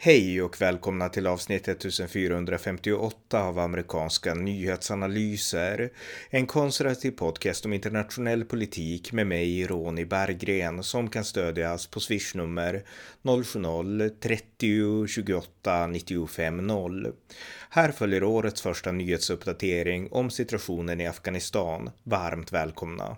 Hej 0.00 0.42
och 0.42 0.60
välkomna 0.60 1.08
till 1.08 1.26
avsnitt 1.26 1.68
1458 1.68 3.42
av 3.42 3.58
amerikanska 3.58 4.34
nyhetsanalyser. 4.34 5.90
En 6.30 6.46
konservativ 6.46 7.10
podcast 7.10 7.64
om 7.64 7.72
internationell 7.72 8.44
politik 8.44 9.12
med 9.12 9.26
mig, 9.26 9.66
Ronny 9.66 10.04
Berggren, 10.04 10.82
som 10.82 11.10
kan 11.10 11.24
stödjas 11.24 11.86
på 11.86 12.00
swishnummer 12.00 12.82
070-30 13.22 15.06
28 15.06 15.86
95 15.86 16.66
0. 16.66 17.12
Här 17.70 17.92
följer 17.92 18.24
årets 18.24 18.62
första 18.62 18.92
nyhetsuppdatering 18.92 20.08
om 20.10 20.30
situationen 20.30 21.00
i 21.00 21.06
Afghanistan. 21.06 21.90
Varmt 22.02 22.52
välkomna! 22.52 23.16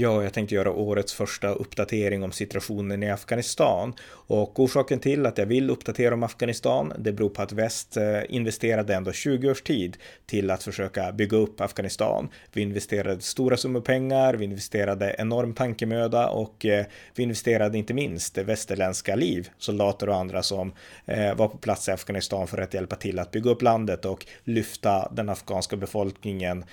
Ja, 0.00 0.22
jag 0.22 0.32
tänkte 0.32 0.54
göra 0.54 0.72
årets 0.72 1.14
första 1.14 1.48
uppdatering 1.48 2.22
om 2.22 2.32
situationen 2.32 3.02
i 3.02 3.10
Afghanistan. 3.10 3.94
Och 4.10 4.60
orsaken 4.60 4.98
till 4.98 5.26
att 5.26 5.38
jag 5.38 5.46
vill 5.46 5.70
uppdatera 5.70 6.14
om 6.14 6.22
Afghanistan, 6.22 6.92
det 6.98 7.12
beror 7.12 7.28
på 7.28 7.42
att 7.42 7.52
väst 7.52 7.96
eh, 7.96 8.20
investerade 8.28 8.94
ändå 8.94 9.12
20 9.12 9.50
års 9.50 9.62
tid 9.62 9.96
till 10.26 10.50
att 10.50 10.62
försöka 10.62 11.12
bygga 11.12 11.36
upp 11.36 11.60
Afghanistan. 11.60 12.28
Vi 12.52 12.62
investerade 12.62 13.20
stora 13.20 13.56
summor 13.56 13.80
pengar, 13.80 14.34
vi 14.34 14.44
investerade 14.44 15.16
enorm 15.18 15.54
tankemöda 15.54 16.28
och 16.28 16.66
eh, 16.66 16.86
vi 17.14 17.22
investerade 17.22 17.78
inte 17.78 17.94
minst 17.94 18.38
västerländska 18.38 19.16
liv, 19.16 19.48
soldater 19.58 20.08
och 20.08 20.16
andra 20.16 20.42
som 20.42 20.72
eh, 21.06 21.34
var 21.34 21.48
på 21.48 21.58
plats 21.58 21.88
i 21.88 21.92
Afghanistan 21.92 22.46
för 22.46 22.58
att 22.58 22.74
hjälpa 22.74 22.96
till 22.96 23.18
att 23.18 23.30
bygga 23.30 23.50
upp 23.50 23.62
landet 23.62 24.04
och 24.04 24.26
lyfta 24.44 25.08
den 25.12 25.28
afghanska 25.28 25.76
befolkningen 25.76 26.64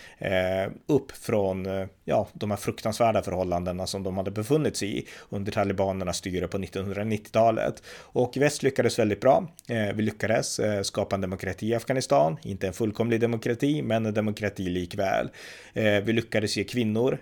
upp 0.87 1.11
från 1.11 1.67
ja, 2.05 2.27
de 2.33 2.51
här 2.51 2.57
fruktansvärda 2.57 3.14
fruktansvärda 3.15 3.21
förhållandena 3.21 3.87
som 3.87 4.03
de 4.03 4.17
hade 4.17 4.31
befunnit 4.31 4.77
sig 4.77 4.99
i 4.99 5.05
under 5.31 5.51
talibanernas 5.51 6.17
styre 6.17 6.47
på 6.47 6.57
1990-talet. 6.57 7.83
Och 8.13 8.37
väst 8.37 8.63
lyckades 8.63 8.99
väldigt 8.99 9.21
bra. 9.21 9.47
Eh, 9.69 9.95
vi 9.95 10.03
lyckades 10.03 10.59
eh, 10.59 10.81
skapa 10.81 11.15
en 11.15 11.21
demokrati 11.21 11.67
i 11.67 11.75
Afghanistan, 11.75 12.37
inte 12.43 12.67
en 12.67 12.73
fullkomlig 12.73 13.19
demokrati, 13.19 13.81
men 13.81 14.05
en 14.05 14.13
demokrati 14.13 14.69
likväl. 14.69 15.29
Eh, 15.73 16.03
vi 16.03 16.13
lyckades 16.13 16.57
ge 16.57 16.63
kvinnor 16.63 17.17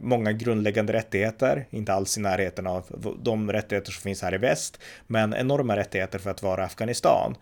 många 0.00 0.32
grundläggande 0.32 0.92
rättigheter, 0.92 1.66
inte 1.70 1.92
alls 1.92 2.18
i 2.18 2.20
närheten 2.20 2.66
av 2.66 2.84
de 3.22 3.52
rättigheter 3.52 3.92
som 3.92 4.02
finns 4.02 4.22
här 4.22 4.34
i 4.34 4.38
väst, 4.38 4.78
men 5.06 5.34
enorma 5.34 5.76
rättigheter 5.76 6.18
för 6.18 6.30
att 6.30 6.42
vara 6.42 6.64
Afghanistan. 6.64 7.36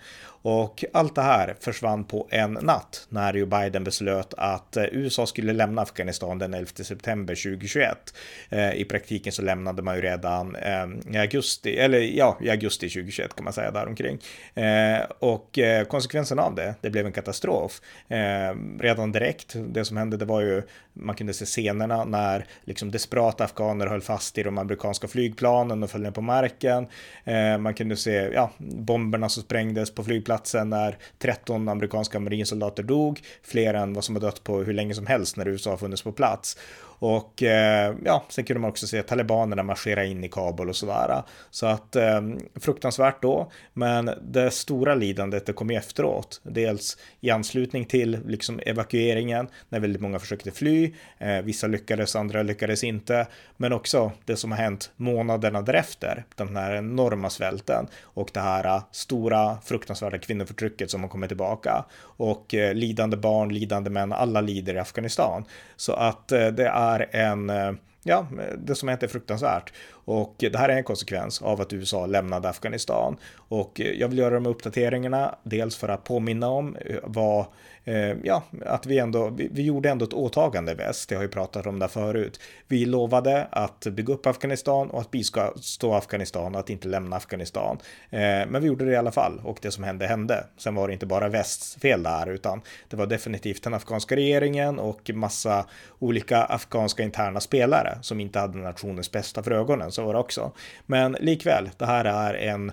Och 0.46 0.84
allt 0.92 1.14
det 1.14 1.22
här 1.22 1.56
försvann 1.60 2.04
på 2.04 2.28
en 2.30 2.52
natt 2.52 3.06
när 3.08 3.34
Joe 3.34 3.46
Biden 3.46 3.84
beslöt 3.84 4.34
att 4.36 4.76
USA 4.92 5.26
skulle 5.26 5.52
lämna 5.52 5.82
Afghanistan 5.82 6.38
den 6.38 6.54
11 6.54 6.70
september 6.84 7.34
2020 7.34 7.75
2021. 7.76 8.14
Eh, 8.48 8.74
I 8.74 8.84
praktiken 8.84 9.32
så 9.32 9.42
lämnade 9.42 9.82
man 9.82 9.96
ju 9.96 10.02
redan 10.02 10.56
eh, 10.56 11.14
i 11.14 11.18
augusti, 11.18 11.76
eller 11.76 11.98
ja, 11.98 12.38
i 12.40 12.50
augusti 12.50 12.88
2021 12.88 13.36
kan 13.36 13.44
man 13.44 13.52
säga 13.52 13.70
däromkring. 13.70 14.18
Eh, 14.54 14.98
och 15.18 15.58
eh, 15.58 15.84
konsekvensen 15.84 16.38
av 16.38 16.54
det, 16.54 16.74
det 16.80 16.90
blev 16.90 17.06
en 17.06 17.12
katastrof. 17.12 17.80
Eh, 18.08 18.54
redan 18.80 19.12
direkt, 19.12 19.54
det 19.56 19.84
som 19.84 19.96
hände 19.96 20.16
det 20.16 20.24
var 20.24 20.40
ju, 20.40 20.62
man 20.92 21.14
kunde 21.14 21.34
se 21.34 21.44
scenerna 21.44 22.04
när 22.04 22.46
liksom 22.64 22.90
desperata 22.90 23.44
afghaner 23.44 23.86
höll 23.86 24.00
fast 24.00 24.38
i 24.38 24.42
de 24.42 24.58
amerikanska 24.58 25.08
flygplanen 25.08 25.82
och 25.82 25.90
föll 25.90 26.02
ner 26.02 26.10
på 26.10 26.20
marken. 26.20 26.86
Eh, 27.24 27.58
man 27.58 27.74
kunde 27.74 27.96
se, 27.96 28.10
ja, 28.12 28.50
bomberna 28.58 29.28
som 29.28 29.42
sprängdes 29.42 29.94
på 29.94 30.04
flygplatsen 30.04 30.70
när 30.70 30.96
13 31.18 31.68
amerikanska 31.68 32.20
marinsoldater 32.20 32.82
dog, 32.82 33.20
fler 33.42 33.74
än 33.74 33.92
vad 33.94 34.04
som 34.04 34.14
har 34.14 34.22
dött 34.22 34.44
på 34.44 34.58
hur 34.58 34.74
länge 34.74 34.94
som 34.94 35.06
helst 35.06 35.36
när 35.36 35.48
USA 35.48 35.70
har 35.70 35.76
funnits 35.76 36.02
på 36.02 36.12
plats. 36.12 36.58
Och 36.98 37.42
eh, 37.42 37.55
Eh, 37.56 37.94
ja, 38.04 38.24
sen 38.28 38.44
kunde 38.44 38.60
man 38.60 38.70
också 38.70 38.86
se 38.86 39.02
talibanerna 39.02 39.62
marschera 39.62 40.04
in 40.04 40.24
i 40.24 40.28
Kabul 40.28 40.68
och 40.68 40.76
sådär. 40.76 41.22
Så 41.50 41.66
att 41.66 41.96
eh, 41.96 42.20
fruktansvärt 42.60 43.22
då, 43.22 43.50
men 43.72 44.10
det 44.22 44.50
stora 44.50 44.94
lidandet 44.94 45.46
det 45.46 45.52
kom 45.52 45.70
ju 45.70 45.76
efteråt. 45.76 46.40
Dels 46.42 46.96
i 47.20 47.30
anslutning 47.30 47.84
till 47.84 48.18
liksom 48.26 48.60
evakueringen 48.66 49.48
när 49.68 49.80
väldigt 49.80 50.02
många 50.02 50.18
försökte 50.18 50.50
fly. 50.50 50.94
Eh, 51.18 51.42
vissa 51.42 51.66
lyckades, 51.66 52.16
andra 52.16 52.42
lyckades 52.42 52.84
inte, 52.84 53.26
men 53.56 53.72
också 53.72 54.12
det 54.24 54.36
som 54.36 54.52
har 54.52 54.58
hänt 54.58 54.90
månaderna 54.96 55.62
därefter. 55.62 56.24
Den 56.34 56.56
här 56.56 56.74
enorma 56.74 57.30
svälten 57.30 57.86
och 58.02 58.30
det 58.32 58.40
här 58.40 58.64
eh, 58.64 58.82
stora 58.90 59.58
fruktansvärda 59.64 60.18
kvinnoförtrycket 60.18 60.90
som 60.90 61.02
har 61.02 61.08
kommit 61.08 61.30
tillbaka 61.30 61.84
och 62.00 62.54
eh, 62.54 62.74
lidande 62.74 63.16
barn, 63.16 63.48
lidande 63.54 63.90
män, 63.90 64.12
alla 64.12 64.40
lider 64.40 64.74
i 64.74 64.78
Afghanistan. 64.78 65.44
Så 65.76 65.92
att 65.92 66.28
det 66.28 66.70
är 66.74 67.16
en, 67.16 67.45
Eh, 67.50 67.72
ja, 68.02 68.26
det 68.58 68.74
som 68.74 68.88
hänt 68.88 69.02
är 69.02 69.08
fruktansvärt. 69.08 69.72
Och 69.90 70.34
det 70.38 70.56
här 70.56 70.68
är 70.68 70.76
en 70.76 70.84
konsekvens 70.84 71.42
av 71.42 71.60
att 71.60 71.72
USA 71.72 72.06
lämnade 72.06 72.48
Afghanistan. 72.48 73.16
Och 73.48 73.80
eh, 73.80 73.92
jag 73.92 74.08
vill 74.08 74.18
göra 74.18 74.34
de 74.34 74.46
uppdateringarna, 74.46 75.34
dels 75.42 75.76
för 75.76 75.88
att 75.88 76.04
påminna 76.04 76.48
om 76.48 76.76
eh, 76.76 76.96
vad 77.02 77.46
eh, 77.84 78.16
ja, 78.22 78.42
att 78.66 78.86
vi 78.86 78.98
ändå, 78.98 79.30
vi, 79.30 79.62
gjorde 79.62 79.90
ändå 79.90 80.04
ett 80.04 80.12
åtagande 80.12 80.72
i 80.72 80.74
väst, 80.74 81.10
jag 81.10 81.18
har 81.18 81.22
ju 81.22 81.28
pratat 81.28 81.66
om 81.66 81.78
det 81.78 81.88
förut. 81.88 82.40
Vi 82.68 82.84
lovade 82.84 83.46
att 83.50 83.86
bygga 83.86 84.14
upp 84.14 84.26
Afghanistan 84.26 84.90
och 84.90 85.00
att 85.00 85.10
bistå 85.10 85.94
Afghanistan 85.94 86.54
och 86.54 86.60
att 86.60 86.70
inte 86.70 86.88
lämna 86.88 87.16
Afghanistan. 87.16 87.78
Men 88.10 88.60
vi 88.60 88.66
gjorde 88.66 88.84
det 88.84 88.90
i 88.90 88.96
alla 88.96 89.12
fall 89.12 89.40
och 89.44 89.58
det 89.62 89.70
som 89.70 89.84
hände 89.84 90.06
hände. 90.06 90.44
Sen 90.56 90.74
var 90.74 90.86
det 90.88 90.92
inte 90.92 91.06
bara 91.06 91.28
västs 91.28 91.76
fel 91.76 92.02
där, 92.02 92.26
utan 92.26 92.60
det 92.88 92.96
var 92.96 93.06
definitivt 93.06 93.62
den 93.62 93.74
afghanska 93.74 94.16
regeringen 94.16 94.78
och 94.78 95.10
massa 95.14 95.66
olika 95.98 96.44
afghanska 96.44 97.02
interna 97.02 97.40
spelare 97.40 97.98
som 98.02 98.20
inte 98.20 98.38
hade 98.38 98.58
nationens 98.58 99.12
bästa 99.12 99.42
för 99.42 99.50
ögonen, 99.50 99.92
så 99.92 100.04
var 100.04 100.12
det 100.12 100.20
också. 100.20 100.52
Men 100.86 101.16
likväl, 101.20 101.70
det 101.78 101.86
här 101.86 102.04
är 102.04 102.34
en 102.34 102.72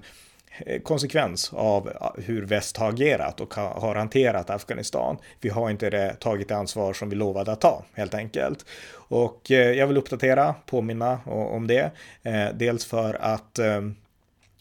Eh, 0.58 0.81
konsekvens 0.81 1.53
av 1.53 1.88
eh, 1.90 2.24
hur 2.24 2.46
väst 2.46 2.78
har 2.78 2.90
agerat 2.90 3.41
och 3.41 3.53
har 3.53 3.96
hanterat 3.96 4.50
Afghanistan. 4.50 5.18
Vi 5.41 5.50
har 5.50 5.69
inte 5.69 5.90
det, 5.90 6.16
tagit 6.19 6.47
det 6.47 6.56
ansvar 6.56 6.94
som 6.94 7.09
vi 7.09 7.16
lovade 7.16 7.52
att 7.52 7.62
ta 7.62 7.84
helt 7.94 8.14
enkelt. 8.14 8.66
Och 8.94 9.52
eh, 9.52 9.72
jag 9.72 9.88
vill 9.88 9.97
uppdatera, 9.97 10.56
påminna 10.66 11.19
om 11.25 11.68
det. 11.68 11.92
Dels 12.53 12.86
för 12.86 13.13
att 13.13 13.59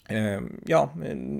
Ehm, 0.08 0.60
ja, 0.66 0.90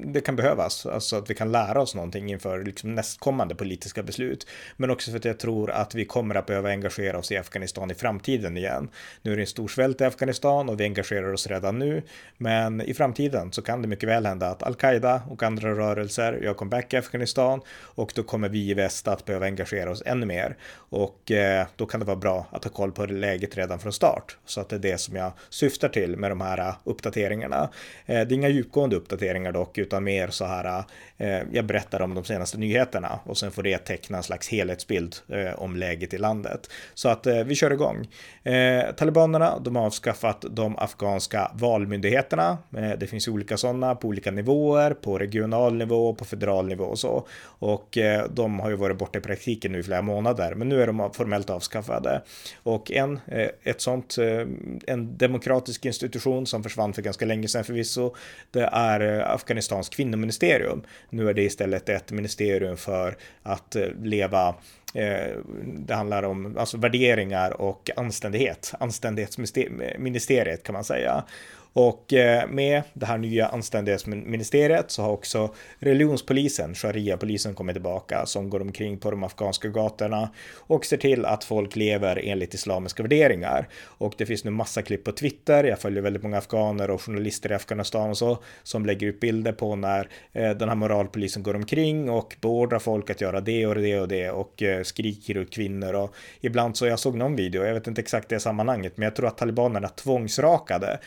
det 0.05 0.21
kan 0.21 0.37
behövas, 0.37 0.87
alltså 0.87 1.17
att 1.17 1.31
vi 1.31 1.35
kan 1.35 1.53
lära 1.53 1.81
oss 1.81 1.95
någonting 1.95 2.31
inför 2.31 2.65
liksom 2.65 2.95
nästkommande 2.95 3.55
politiska 3.55 4.03
beslut. 4.03 4.47
Men 4.77 4.91
också 4.91 5.11
för 5.11 5.19
att 5.19 5.25
jag 5.25 5.39
tror 5.39 5.71
att 5.71 5.95
vi 5.95 6.05
kommer 6.05 6.35
att 6.35 6.47
behöva 6.47 6.69
engagera 6.71 7.19
oss 7.19 7.33
i 7.33 7.37
Afghanistan 7.37 7.91
i 7.91 7.95
framtiden 7.95 8.57
igen. 8.57 8.89
Nu 9.23 9.33
är 9.33 9.37
det 9.37 9.43
en 9.43 9.47
stor 9.47 9.69
svält 9.69 10.01
i 10.01 10.05
Afghanistan 10.05 10.69
och 10.69 10.81
vi 10.81 10.85
engagerar 10.85 11.33
oss 11.33 11.47
redan 11.47 11.79
nu. 11.79 12.03
Men 12.39 12.81
i 12.81 12.95
framtiden 12.95 13.53
så 13.53 13.63
kan 13.63 13.83
det 13.83 13.89
mycket 13.89 14.09
väl 14.09 14.27
hända 14.27 14.49
att 14.49 14.63
al-Qaida 14.63 15.23
och 15.31 15.43
andra 15.43 15.75
rörelser 15.75 16.33
gör 16.43 16.55
comeback 16.55 16.95
i 16.95 16.97
Afghanistan 16.97 17.61
och 17.71 18.13
då 18.15 18.23
kommer 18.23 18.49
vi 18.49 18.71
i 18.71 18.75
väst 18.75 19.09
att 19.09 19.25
behöva 19.25 19.47
engagera 19.47 19.91
oss 19.91 20.03
ännu 20.07 20.27
mer. 20.27 20.57
Och 20.75 21.31
eh, 21.31 21.67
då 21.77 21.87
kan 21.87 22.01
det 22.01 22.07
vara 22.07 22.17
bra 22.17 22.47
att 22.51 22.65
ha 22.65 22.71
koll 22.71 22.93
på 22.93 23.07
läget 23.07 23.57
redan 23.57 23.79
från 23.79 23.93
start. 23.93 24.37
Så 24.45 24.61
att 24.61 24.69
det 24.69 24.77
är 24.77 24.81
det 24.81 24.99
som 24.99 25.17
jag 25.17 25.33
syftar 25.51 25.89
till 25.89 26.17
med 26.17 26.31
de 26.31 26.41
här 26.41 26.59
eh, 26.59 26.75
uppdateringarna. 26.85 27.71
Eh, 28.07 28.15
det 28.15 28.15
är 28.15 28.33
inga 28.33 28.52
djupgående 28.53 28.97
uppdateringar 28.97 29.53
dock, 29.53 29.79
utan 29.79 30.05
mer 30.05 30.29
så 30.29 30.45
här, 30.45 30.85
eh, 31.19 31.41
jag 31.53 31.67
berättar 31.67 32.03
om 32.03 32.15
de 32.15 32.25
senaste 32.25 32.59
nyheterna 32.59 33.21
och 33.25 33.39
sen 33.39 33.51
får 33.51 33.63
det 33.63 33.79
teckna 33.79 34.17
en 34.17 34.23
slags 34.23 34.49
helhetsbild 34.49 35.17
eh, 35.29 35.63
om 35.63 35.77
läget 35.77 36.15
i 36.15 36.19
landet. 36.19 36.71
Så 36.95 37.09
att 37.09 37.27
eh, 37.27 37.45
vi 37.45 37.55
kör 37.55 37.71
igång. 37.71 38.09
Eh, 38.43 38.95
talibanerna, 38.95 39.59
de 39.59 39.77
har 39.77 39.87
avskaffat 39.87 40.45
de 40.51 40.79
afghanska 40.79 41.51
valmyndigheterna. 41.55 42.59
Eh, 42.77 42.91
det 42.99 43.07
finns 43.07 43.29
olika 43.29 43.57
sådana 43.57 43.95
på 43.95 44.09
olika 44.09 44.31
nivåer, 44.31 44.95
på 44.95 45.19
regional 45.19 45.75
nivå, 45.75 46.15
på 46.15 46.25
federal 46.25 46.67
nivå 46.67 46.85
och 46.85 46.99
så. 46.99 47.27
Och 47.45 47.99
eh, 47.99 48.27
de 48.31 48.61
har 48.61 48.71
ju 48.71 48.77
varit 48.77 48.99
borta 48.99 49.19
i 49.19 49.23
praktiken 49.23 49.73
nu 49.73 49.79
i 49.79 49.83
flera 49.83 50.03
månader, 50.03 50.55
men 50.55 50.69
nu 50.69 50.83
är 50.83 50.87
de 50.87 51.11
formellt 51.13 51.51
avskaffade. 51.51 52.23
Och 52.63 52.93
en, 52.93 53.21
eh, 53.27 53.49
ett 53.63 53.81
sånt, 53.81 54.19
eh, 54.19 54.47
en 54.87 55.19
demokratisk 55.19 55.85
institution 55.85 56.47
som 56.47 56.63
försvann 56.63 56.93
för 56.93 57.03
ganska 57.03 57.27
länge 57.27 57.49
sedan 57.49 57.65
förvisso, 57.65 58.15
det 58.53 58.69
är 58.73 59.01
eh, 59.01 59.31
Afghanistans 59.31 59.89
kvinnoministerium. 59.89 60.83
Nu 61.11 61.29
är 61.29 61.35
det 61.35 61.43
istället 61.43 61.89
ett 61.89 62.13
ministerium 62.13 62.77
för 62.77 63.17
att 63.43 63.77
eh, 63.77 63.89
leva 64.03 64.49
eh, 64.95 65.37
det 65.65 65.95
handlar 65.95 66.23
om 66.23 66.57
alltså 66.59 66.77
värderingar 66.77 67.61
och 67.61 67.91
anständighet. 67.97 68.75
Anständighetsministeriet 68.81 70.63
kan 70.63 70.73
man 70.73 70.85
säga. 70.85 71.25
Och 71.73 72.13
eh, 72.13 72.49
med 72.49 72.83
det 72.93 73.07
här 73.07 73.19
nya 73.19 73.47
anständighetsministeriet 73.47 74.91
så 74.91 75.03
har 75.03 75.11
också 75.11 75.55
religionspolisen, 75.79 76.75
sharia-polisen 76.75 77.55
kommit 77.55 77.75
tillbaka 77.75 78.27
som 78.27 78.51
går 78.51 78.61
omkring 78.61 78.99
på 78.99 79.11
de 79.11 79.25
afghanska 79.25 79.69
gatorna 79.69 80.31
och 80.57 80.85
ser 80.85 80.97
till 80.97 81.25
att 81.25 81.45
folk 81.45 81.77
lever 81.77 82.21
enligt 82.25 82.55
islamiska 82.55 83.03
värderingar. 83.03 83.69
Och 83.85 84.15
det 84.19 84.27
finns 84.27 84.45
nu 84.45 84.51
massa 84.51 84.83
klipp 84.83 85.05
på 85.05 85.13
Twitter, 85.13 85.65
jag 85.65 85.79
följer 85.79 86.03
väldigt 86.03 86.23
många 86.23 86.39
afghaner 86.39 86.91
och 86.91 87.03
journalister 87.03 87.53
i 87.53 87.55
Afghanistan 87.55 88.11
och 88.11 88.19
så, 88.19 88.39
som 88.63 88.87
lägger 88.87 89.07
ut 89.07 89.21
bilder 89.21 89.53
på 89.53 89.77
när 89.77 90.09
eh, 90.33 90.51
den 90.51 90.69
här 90.69 90.77
moralpolisen 90.77 91.43
går 91.43 91.57
omkring 91.57 92.11
och 92.11 92.37
beordrar 92.41 92.79
folk 92.79 93.11
att 93.11 93.21
göra 93.21 93.41
det 93.41 93.67
och 93.67 93.75
det 93.75 94.01
och 94.01 94.09
det 94.09 94.31
och 94.31 94.63
eh, 94.63 94.83
skriker 94.83 95.37
ut 95.37 95.51
kvinnor 95.53 95.95
och 95.95 96.15
ibland 96.41 96.77
så 96.77 96.87
jag 96.87 96.99
såg 96.99 97.17
någon 97.17 97.37
video, 97.37 97.65
jag 97.65 97.75
vet 97.75 97.87
inte 97.87 98.01
exakt 98.01 98.29
det 98.29 98.41
sammanhanget, 98.41 98.97
men 98.97 99.05
jag 99.05 99.17
tror 99.17 99.27
att 99.27 99.39
talibanerna 99.39 99.89
tvångsrakade. 99.89 100.99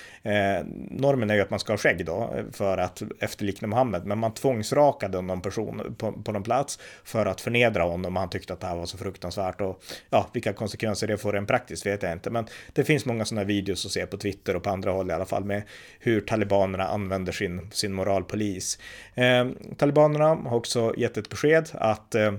Normen 0.92 1.30
är 1.30 1.36
ju 1.36 1.42
att 1.42 1.50
man 1.50 1.60
ska 1.60 1.74
ha 1.74 1.78
skägg 1.78 2.06
då 2.06 2.34
eh, 2.38 2.44
för 2.52 2.78
att 2.78 3.04
efterlikna 3.20 3.68
Mohammed, 3.68 4.06
men 4.06 4.18
man 4.18 4.34
tvångsrakade 4.34 5.22
någon 5.22 5.42
person 5.42 5.96
på, 5.98 6.12
på 6.12 6.32
någon 6.32 6.44
plats 6.44 6.80
för 7.04 7.26
att 7.26 7.42
förnedra 7.42 7.84
honom 7.84 8.16
och 8.16 8.20
han 8.20 8.30
tyckte 8.30 8.54
att 8.54 8.60
det 8.60 8.68
här 8.68 8.76
var 8.76 8.86
så 8.86 8.98
fruktansvärt 8.98 9.62
och 9.62 9.84
ja, 10.10 10.30
vilka 10.34 10.54
konsekvenser 10.54 11.08
det 11.08 11.18
får 11.18 11.34
rent 11.34 11.48
praktiskt 11.48 11.86
vet 11.86 12.04
jag 12.04 12.12
inte, 12.12 12.30
men 12.30 12.46
det 12.74 12.84
finns 12.84 13.06
många 13.06 13.26
sådana 13.26 13.44
videos 13.44 13.86
att 13.86 13.92
se 13.92 14.06
på 14.06 14.18
Twitter 14.18 14.56
och 14.56 14.64
på 14.64 14.70
andra 14.70 14.92
håll 14.92 15.10
i 15.10 15.14
alla 15.14 15.26
fall 15.26 15.44
med 15.44 15.64
hur 16.00 16.22
talibanerna 16.22 16.88
använder 16.88 17.32
sin, 17.32 17.72
sin 17.72 17.94
moralpolis. 17.94 18.80
Eh, 19.14 19.48
talibanerna 19.78 20.28
har 20.28 20.58
också 20.58 20.94
gett 20.98 21.18
ett 21.18 21.30
besked 21.30 21.70
att 21.74 22.16
eh, 22.16 22.34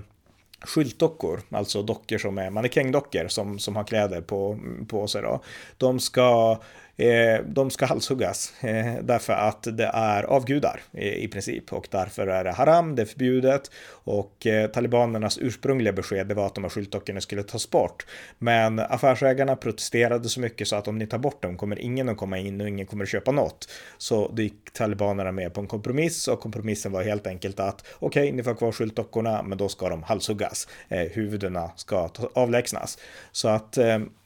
skyltdockor, 0.61 1.41
alltså 1.51 1.81
dockor 1.81 2.17
som 2.17 2.37
är 2.37 2.49
mannekängdockor 2.49 3.27
som, 3.27 3.59
som 3.59 3.75
har 3.75 3.83
kläder 3.83 4.21
på, 4.21 4.59
på 4.87 5.07
sig 5.07 5.21
då, 5.21 5.43
de 5.77 5.99
ska 5.99 6.59
Eh, 6.97 7.41
de 7.45 7.69
ska 7.69 7.85
halshuggas 7.85 8.53
eh, 8.63 8.95
därför 9.01 9.33
att 9.33 9.63
det 9.63 9.91
är 9.93 10.23
avgudar 10.23 10.81
eh, 10.93 11.13
i 11.13 11.27
princip 11.27 11.73
och 11.73 11.87
därför 11.91 12.27
är 12.27 12.43
det 12.43 12.51
haram, 12.51 12.95
det 12.95 13.01
är 13.01 13.05
förbjudet 13.05 13.71
och 13.89 14.47
eh, 14.47 14.67
talibanernas 14.67 15.37
ursprungliga 15.37 15.93
besked 15.93 16.27
det 16.27 16.33
var 16.33 16.45
att 16.45 16.55
de 16.55 16.63
här 16.63 16.69
skyltdockorna 16.69 17.21
skulle 17.21 17.43
tas 17.43 17.69
bort. 17.69 18.05
Men 18.37 18.79
affärsägarna 18.79 19.55
protesterade 19.55 20.29
så 20.29 20.39
mycket 20.39 20.67
så 20.67 20.75
att 20.75 20.87
om 20.87 20.97
ni 20.97 21.07
tar 21.07 21.17
bort 21.17 21.41
dem 21.41 21.57
kommer 21.57 21.79
ingen 21.79 22.09
att 22.09 22.17
komma 22.17 22.37
in 22.37 22.61
och 22.61 22.67
ingen 22.67 22.85
kommer 22.85 23.03
att 23.03 23.09
köpa 23.09 23.31
något. 23.31 23.69
Så 23.97 24.31
då 24.33 24.41
gick 24.41 24.73
talibanerna 24.73 25.31
med 25.31 25.53
på 25.53 25.61
en 25.61 25.67
kompromiss 25.67 26.27
och 26.27 26.39
kompromissen 26.39 26.91
var 26.91 27.03
helt 27.03 27.27
enkelt 27.27 27.59
att 27.59 27.85
okej, 27.99 28.23
okay, 28.23 28.31
ni 28.31 28.43
får 28.43 28.55
kvar 28.55 28.71
skyltdockorna, 28.71 29.43
men 29.43 29.57
då 29.57 29.69
ska 29.69 29.89
de 29.89 30.03
halshuggas. 30.03 30.67
Eh, 30.89 30.99
huvudena 30.99 31.71
ska 31.75 32.09
avlägsnas. 32.33 32.97
Så 33.31 33.47
att 33.47 33.77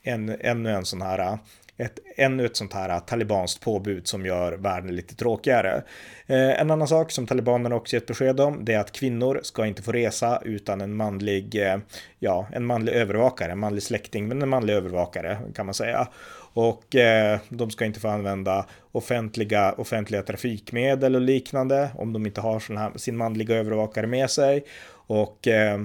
en, 0.04 0.36
ännu 0.40 0.70
en 0.70 0.86
sån 0.86 1.02
här 1.02 1.38
ett, 1.82 2.00
ännu 2.16 2.46
ett 2.46 2.56
sånt 2.56 2.74
här 2.74 3.00
talibanskt 3.00 3.64
påbud 3.64 4.08
som 4.08 4.26
gör 4.26 4.54
världen 4.54 4.96
lite 4.96 5.16
tråkigare. 5.16 5.84
Eh, 6.28 6.62
en 6.62 6.72
annan 6.72 6.88
sak 6.88 7.12
som 7.12 7.28
talibanerna 7.28 7.76
också 7.76 7.96
gett 7.96 8.06
besked 8.06 8.40
om 8.40 8.66
det 8.66 8.74
är 8.74 8.80
att 8.80 8.92
kvinnor 8.92 9.40
ska 9.44 9.66
inte 9.66 9.82
få 9.82 9.92
resa 9.92 10.42
utan 10.46 10.82
en 10.82 10.96
manlig, 10.96 11.56
eh, 11.56 11.78
ja, 12.20 12.48
en 12.54 12.66
manlig 12.66 12.94
övervakare, 12.94 13.52
en 13.52 13.60
manlig 13.60 13.84
släkting, 13.84 14.28
men 14.28 14.42
en 14.42 14.50
manlig 14.50 14.74
övervakare 14.74 15.38
kan 15.56 15.66
man 15.66 15.76
säga. 15.76 16.08
Och 16.54 16.96
eh, 16.96 17.40
de 17.50 17.72
ska 17.72 17.86
inte 17.86 18.00
få 18.00 18.08
använda 18.08 18.66
offentliga, 18.92 19.74
offentliga 19.74 20.24
trafikmedel 20.24 21.16
och 21.16 21.22
liknande 21.22 21.90
om 21.96 22.14
de 22.14 22.26
inte 22.26 22.42
har 22.42 22.60
sån 22.60 22.78
här, 22.78 22.92
sin 22.96 23.18
manliga 23.18 23.56
övervakare 23.56 24.08
med 24.08 24.30
sig. 24.30 24.66
Och 25.08 25.48
eh, 25.48 25.80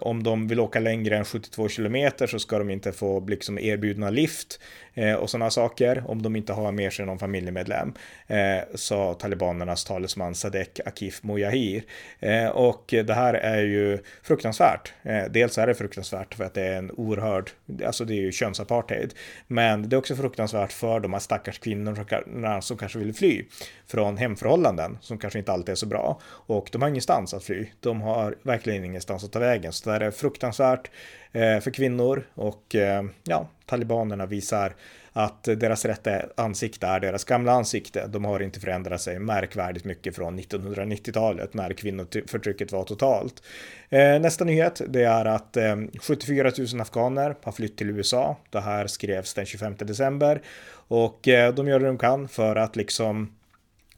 om 0.00 0.22
de 0.22 0.48
vill 0.48 0.60
åka 0.60 0.80
längre 0.80 1.16
än 1.16 1.24
72 1.24 1.68
kilometer 1.68 2.26
så 2.26 2.38
ska 2.38 2.58
de 2.58 2.70
inte 2.70 2.92
få 2.92 3.20
liksom 3.20 3.58
erbjudna 3.58 4.10
lift 4.10 4.60
eh, 4.94 5.14
och 5.14 5.30
sådana 5.30 5.50
saker 5.50 6.04
om 6.06 6.22
de 6.22 6.36
inte 6.36 6.52
har 6.52 6.72
med 6.72 6.92
sig 6.92 7.06
någon 7.06 7.18
familjemedlem, 7.18 7.92
eh, 8.26 8.58
sa 8.74 9.14
talibanernas 9.14 9.84
talesman 9.84 10.34
Sadek 10.34 10.80
Akif 10.86 11.22
Mujahir. 11.22 11.82
Eh, 12.20 12.46
och 12.46 12.84
det 13.06 13.14
här 13.14 13.34
är 13.34 13.62
ju 13.62 13.98
fruktansvärt. 14.22 14.92
Eh, 15.02 15.24
dels 15.30 15.58
är 15.58 15.66
det 15.66 15.74
fruktansvärt 15.74 16.34
för 16.34 16.44
att 16.44 16.54
det 16.54 16.62
är 16.62 16.78
en 16.78 16.90
oerhörd, 16.90 17.50
alltså 17.86 18.04
det 18.04 18.14
är 18.14 18.20
ju 18.20 18.32
könsapartheid, 18.32 19.14
men 19.46 19.88
det 19.88 19.96
är 19.96 19.98
också 19.98 20.16
fruktansvärt 20.16 20.72
för 20.72 21.00
de 21.00 21.12
här 21.12 21.20
stackars 21.20 21.58
kvinnorna 21.58 22.62
som 22.62 22.76
kanske 22.76 22.98
vill 22.98 23.14
fly 23.14 23.44
från 23.86 24.16
hemförhållanden 24.16 24.98
som 25.00 25.18
kanske 25.18 25.38
inte 25.38 25.52
alltid 25.52 25.72
är 25.72 25.76
så 25.76 25.86
bra 25.86 26.20
och 26.24 26.68
de 26.72 26.82
har 26.82 26.88
ingenstans 26.88 27.34
att 27.34 27.44
fly. 27.44 27.66
De 27.80 28.00
har 28.00 28.36
verkligen 28.42 28.84
ingenstans 28.84 29.24
att 29.24 29.32
ta 29.32 29.38
vägen, 29.38 29.72
så 29.84 29.98
det 29.98 30.06
är 30.06 30.10
fruktansvärt 30.10 30.90
eh, 31.32 31.60
för 31.60 31.70
kvinnor 31.70 32.26
och 32.34 32.74
eh, 32.74 33.02
ja, 33.24 33.48
talibanerna 33.66 34.26
visar 34.26 34.74
att 35.12 35.44
deras 35.44 35.84
rätta 35.84 36.10
ansikte 36.36 36.86
är 36.86 37.00
deras 37.00 37.24
gamla 37.24 37.52
ansikte. 37.52 38.06
De 38.06 38.24
har 38.24 38.42
inte 38.42 38.60
förändrat 38.60 39.00
sig 39.00 39.18
märkvärdigt 39.18 39.84
mycket 39.84 40.16
från 40.16 40.40
1990-talet 40.40 41.54
när 41.54 41.72
kvinnoförtrycket 41.72 42.72
var 42.72 42.84
totalt. 42.84 43.42
Eh, 43.88 44.20
nästa 44.20 44.44
nyhet 44.44 44.82
det 44.88 45.02
är 45.02 45.24
att 45.24 45.56
74 46.00 46.52
000 46.72 46.80
afghaner 46.80 47.36
har 47.42 47.52
flytt 47.52 47.76
till 47.76 47.90
USA. 47.90 48.36
Det 48.50 48.60
här 48.60 48.86
skrevs 48.86 49.34
den 49.34 49.46
25 49.46 49.74
december 49.78 50.42
och 50.72 51.18
de 51.54 51.68
gör 51.68 51.80
det 51.80 51.86
de 51.86 51.98
kan 51.98 52.28
för 52.28 52.56
att 52.56 52.76
liksom 52.76 53.32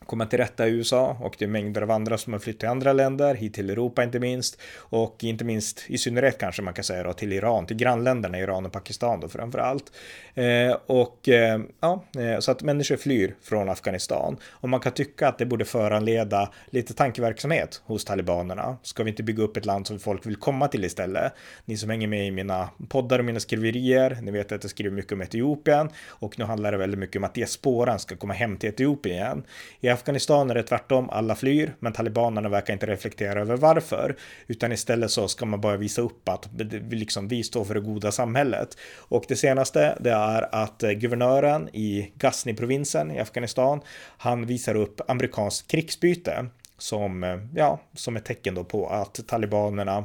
komma 0.07 0.27
till 0.27 0.39
rätta 0.39 0.69
i 0.69 0.71
USA 0.71 1.17
och 1.21 1.35
det 1.39 1.45
är 1.45 1.49
mängder 1.49 1.83
av 1.83 1.91
andra 1.91 2.19
som 2.19 2.33
har 2.33 2.41
flytt 2.41 2.59
till 2.59 2.69
andra 2.69 2.93
länder, 2.93 3.35
hit 3.35 3.55
till 3.55 3.71
Europa 3.71 4.03
inte 4.03 4.21
minst 4.21 4.61
och 4.77 5.25
inte 5.25 5.45
minst 5.45 5.85
i 5.87 5.99
synnerhet 5.99 6.39
kanske 6.39 6.63
man 6.63 6.75
kan 6.75 6.85
säga 6.85 7.03
då 7.03 7.13
till 7.13 7.33
Iran, 7.33 7.67
till 7.67 7.77
grannländerna 7.77 8.39
Iran 8.39 8.67
och 8.67 8.73
Pakistan 8.73 9.21
då 9.21 9.29
framför 9.29 9.59
allt. 9.59 9.93
Eh, 10.35 10.77
och 10.87 11.29
eh, 11.29 11.61
ja, 11.81 12.05
eh, 12.19 12.39
så 12.39 12.51
att 12.51 12.63
människor 12.63 12.97
flyr 12.97 13.35
från 13.43 13.69
Afghanistan 13.69 14.37
och 14.51 14.69
man 14.69 14.81
kan 14.81 14.93
tycka 14.93 15.29
att 15.29 15.39
det 15.39 15.47
borde 15.47 15.65
föranleda 15.65 16.53
lite 16.71 16.95
tankeverksamhet 16.95 17.83
hos 17.85 18.05
talibanerna. 18.05 18.77
Ska 18.83 19.03
vi 19.03 19.11
inte 19.11 19.23
bygga 19.23 19.43
upp 19.43 19.57
ett 19.57 19.67
land 19.67 19.87
som 19.87 19.99
folk 19.99 20.27
vill 20.27 20.37
komma 20.37 20.69
till 20.69 20.85
istället? 20.85 21.33
Ni 21.65 21.77
som 21.77 21.91
hänger 21.91 22.07
med 22.07 22.27
i 22.27 22.31
mina 22.31 22.71
poddar 22.89 23.19
och 23.19 23.25
mina 23.25 23.41
skriverier, 23.41 24.19
ni 24.23 24.31
vet 24.31 24.53
att 24.53 24.65
jag 24.65 24.71
skriver 24.71 24.97
mycket 24.97 25.13
om 25.13 25.23
Etiopien 25.23 25.91
och 26.07 26.39
nu 26.39 26.45
handlar 26.45 26.73
det 26.73 26.79
väldigt 26.79 26.99
mycket 26.99 27.17
om 27.17 27.25
att 27.25 27.35
diasporan 27.35 27.99
ska 27.99 28.17
komma 28.17 28.35
hem 28.35 28.57
till 28.57 28.69
Etiopien 28.69 29.23
igen. 29.23 29.45
Jag 29.81 29.92
Afghanistan 29.93 30.51
är 30.51 30.55
det 30.55 30.63
tvärtom, 30.63 31.11
alla 31.11 31.35
flyr, 31.35 31.75
men 31.79 31.93
talibanerna 31.93 32.49
verkar 32.49 32.73
inte 32.73 32.87
reflektera 32.87 33.41
över 33.41 33.57
varför, 33.57 34.17
utan 34.47 34.73
istället 34.73 35.11
så 35.11 35.29
ska 35.29 35.47
man 35.47 35.61
bara 35.61 35.77
visa 35.77 36.03
upp 36.03 36.29
att 36.29 36.49
vi, 36.57 36.97
liksom, 36.97 37.29
vi 37.29 37.43
står 37.43 37.65
för 37.65 37.75
det 37.75 37.81
goda 37.81 38.13
samhället. 38.13 38.77
Och 38.97 39.25
det 39.29 39.37
senaste, 39.37 39.99
det 40.01 40.11
är 40.11 40.55
att 40.55 40.83
eh, 40.83 40.91
guvernören 40.91 41.69
i 41.73 42.13
Ghazni-provinsen 42.19 43.11
i 43.11 43.19
Afghanistan, 43.19 43.81
han 44.17 44.47
visar 44.47 44.75
upp 44.75 45.01
amerikanskt 45.11 45.71
krigsbyte 45.71 46.47
som, 46.79 47.25
eh, 47.25 47.39
ja, 47.55 47.81
som 47.95 48.17
ett 48.17 48.25
tecken 48.25 48.55
då 48.55 48.65
på 48.65 48.89
att 48.89 49.27
talibanerna 49.27 50.05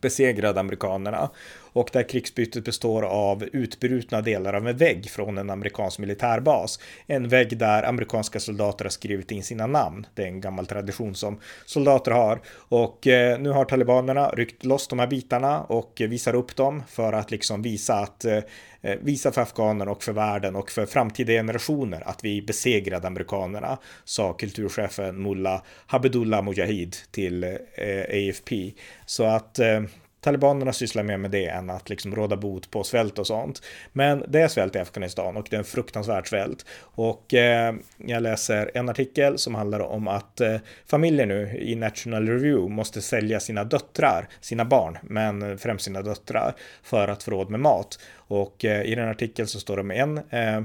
besegrade 0.00 0.60
amerikanerna 0.60 1.30
och 1.74 1.90
där 1.92 2.08
krigsbytet 2.08 2.64
består 2.64 3.02
av 3.02 3.44
utbrutna 3.52 4.20
delar 4.20 4.54
av 4.54 4.68
en 4.68 4.76
vägg 4.76 5.10
från 5.10 5.38
en 5.38 5.50
amerikansk 5.50 5.98
militärbas. 5.98 6.80
En 7.06 7.28
vägg 7.28 7.58
där 7.58 7.82
amerikanska 7.82 8.40
soldater 8.40 8.84
har 8.84 8.90
skrivit 8.90 9.30
in 9.30 9.42
sina 9.42 9.66
namn. 9.66 10.06
Det 10.14 10.22
är 10.22 10.26
en 10.26 10.40
gammal 10.40 10.66
tradition 10.66 11.14
som 11.14 11.40
soldater 11.66 12.10
har 12.10 12.40
och 12.68 13.06
eh, 13.06 13.38
nu 13.38 13.50
har 13.50 13.64
talibanerna 13.64 14.28
ryckt 14.28 14.64
loss 14.64 14.88
de 14.88 14.98
här 14.98 15.06
bitarna 15.06 15.62
och 15.62 16.02
visar 16.08 16.34
upp 16.34 16.56
dem 16.56 16.82
för 16.88 17.12
att 17.12 17.30
liksom 17.30 17.62
visa 17.62 17.94
att 17.94 18.24
eh, 18.24 18.38
eh 18.82 18.98
visa 19.00 19.32
för 19.32 19.40
afghanerna 19.42 19.90
och 19.90 20.02
för 20.02 20.12
världen 20.12 20.56
och 20.56 20.70
för 20.70 20.86
framtida 20.86 21.32
generationer 21.32 22.02
att 22.08 22.24
vi 22.24 22.42
besegrade 22.42 23.06
amerikanerna, 23.06 23.78
sa 24.04 24.32
kulturchefen 24.32 25.22
Mullah 25.22 25.62
Habedullah 25.86 26.42
Mujahid 26.42 26.96
till 27.10 27.44
eh, 27.44 28.28
AFP. 28.28 28.72
Så 29.06 29.24
att 29.24 29.58
eh, 29.58 29.82
talibanerna 30.24 30.72
sysslar 30.72 31.02
mer 31.02 31.16
med 31.16 31.30
det 31.30 31.46
än 31.46 31.70
att 31.70 31.90
liksom 31.90 32.14
råda 32.14 32.36
bot 32.36 32.70
på 32.70 32.84
svält 32.84 33.18
och 33.18 33.26
sånt. 33.26 33.62
Men 33.92 34.24
det 34.28 34.40
är 34.40 34.48
svält 34.48 34.76
i 34.76 34.78
Afghanistan 34.78 35.36
och 35.36 35.46
det 35.50 35.56
är 35.56 35.58
en 35.58 35.64
fruktansvärd 35.64 36.28
svält. 36.28 36.66
Och 36.80 37.34
eh, 37.34 37.74
jag 37.96 38.22
läser 38.22 38.70
en 38.74 38.88
artikel 38.88 39.38
som 39.38 39.54
handlar 39.54 39.80
om 39.80 40.08
att 40.08 40.40
eh, 40.40 40.56
familjer 40.86 41.26
nu 41.26 41.58
i 41.58 41.74
National 41.74 42.28
Review 42.28 42.74
måste 42.74 43.02
sälja 43.02 43.40
sina 43.40 43.64
döttrar, 43.64 44.28
sina 44.40 44.64
barn, 44.64 44.98
men 45.02 45.58
främst 45.58 45.84
sina 45.84 46.02
döttrar, 46.02 46.54
för 46.82 47.08
att 47.08 47.22
få 47.22 47.30
råd 47.30 47.50
med 47.50 47.60
mat. 47.60 47.98
Och 48.16 48.64
eh, 48.64 48.82
i 48.82 48.94
den 48.94 49.08
artikeln 49.08 49.48
så 49.48 49.60
står 49.60 49.76
det 49.76 49.82
med 49.82 50.00
en 50.00 50.18
eh, 50.18 50.60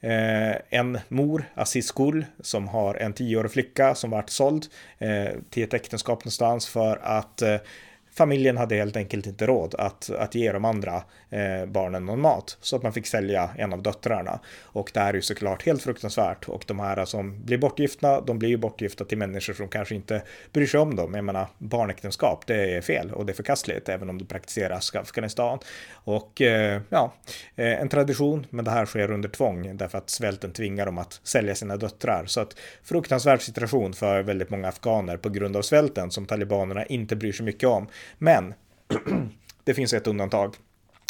Eh, 0.00 0.56
en 0.70 0.98
mor, 1.08 1.44
Aziz 1.54 1.92
Gul, 1.92 2.24
som 2.40 2.68
har 2.68 2.94
en 2.94 3.12
tioårig 3.12 3.50
flicka 3.50 3.94
som 3.94 4.10
vart 4.10 4.30
såld 4.30 4.66
eh, 4.98 5.28
till 5.50 5.62
ett 5.62 5.74
äktenskap 5.74 6.24
någonstans 6.24 6.68
för 6.68 7.00
att 7.02 7.42
eh, 7.42 7.56
familjen 8.16 8.56
hade 8.56 8.74
helt 8.74 8.96
enkelt 8.96 9.26
inte 9.26 9.46
råd 9.46 9.74
att, 9.78 10.10
att 10.10 10.34
ge 10.34 10.52
de 10.52 10.64
andra 10.64 11.02
eh, 11.30 11.66
barnen 11.66 12.06
någon 12.06 12.20
mat. 12.20 12.58
Så 12.60 12.76
att 12.76 12.82
man 12.82 12.92
fick 12.92 13.06
sälja 13.06 13.50
en 13.58 13.72
av 13.72 13.82
döttrarna. 13.82 14.40
Och 14.62 14.90
det 14.94 15.00
här 15.00 15.08
är 15.08 15.14
ju 15.14 15.22
såklart 15.22 15.66
helt 15.66 15.82
fruktansvärt. 15.82 16.48
Och 16.48 16.64
de 16.66 16.80
här 16.80 17.04
som 17.04 17.44
blir 17.44 17.58
bortgifta, 17.58 18.20
de 18.20 18.38
blir 18.38 18.48
ju 18.48 18.56
bortgifta 18.56 19.04
till 19.04 19.18
människor 19.18 19.54
som 19.54 19.68
kanske 19.68 19.94
inte 19.94 20.22
bryr 20.52 20.66
sig 20.66 20.80
om 20.80 20.96
dem. 20.96 21.14
Jag 21.14 21.24
menar, 21.24 21.46
barnäktenskap, 21.58 22.46
det 22.46 22.76
är 22.76 22.80
fel 22.80 23.12
och 23.12 23.26
det 23.26 23.32
är 23.32 23.34
förkastligt, 23.34 23.88
även 23.88 24.10
om 24.10 24.18
det 24.18 24.24
praktiseras 24.24 24.94
i 24.94 24.98
Afghanistan. 24.98 25.58
Och 25.92 26.40
eh, 26.40 26.80
ja, 26.88 27.12
eh, 27.56 27.80
en 27.80 27.88
tradition, 27.88 28.46
men 28.50 28.64
det 28.64 28.70
här 28.70 28.86
sker 28.86 29.10
under 29.10 29.28
tvång 29.28 29.76
därför 29.76 29.98
att 29.98 30.10
svälten 30.10 30.52
tvingar 30.52 30.86
dem 30.86 30.98
att 30.98 31.20
sälja 31.22 31.54
sina 31.54 31.76
döttrar. 31.76 32.26
Så 32.26 32.40
att 32.40 32.56
fruktansvärd 32.82 33.42
situation 33.42 33.92
för 33.92 34.22
väldigt 34.22 34.50
många 34.50 34.68
afghaner 34.68 35.16
på 35.16 35.28
grund 35.28 35.56
av 35.56 35.62
svälten 35.62 36.10
som 36.10 36.26
talibanerna 36.26 36.86
inte 36.86 37.16
bryr 37.16 37.32
sig 37.32 37.46
mycket 37.46 37.68
om. 37.68 37.88
Men 38.18 38.54
det 39.64 39.74
finns 39.74 39.92
ett 39.92 40.06
undantag. 40.06 40.54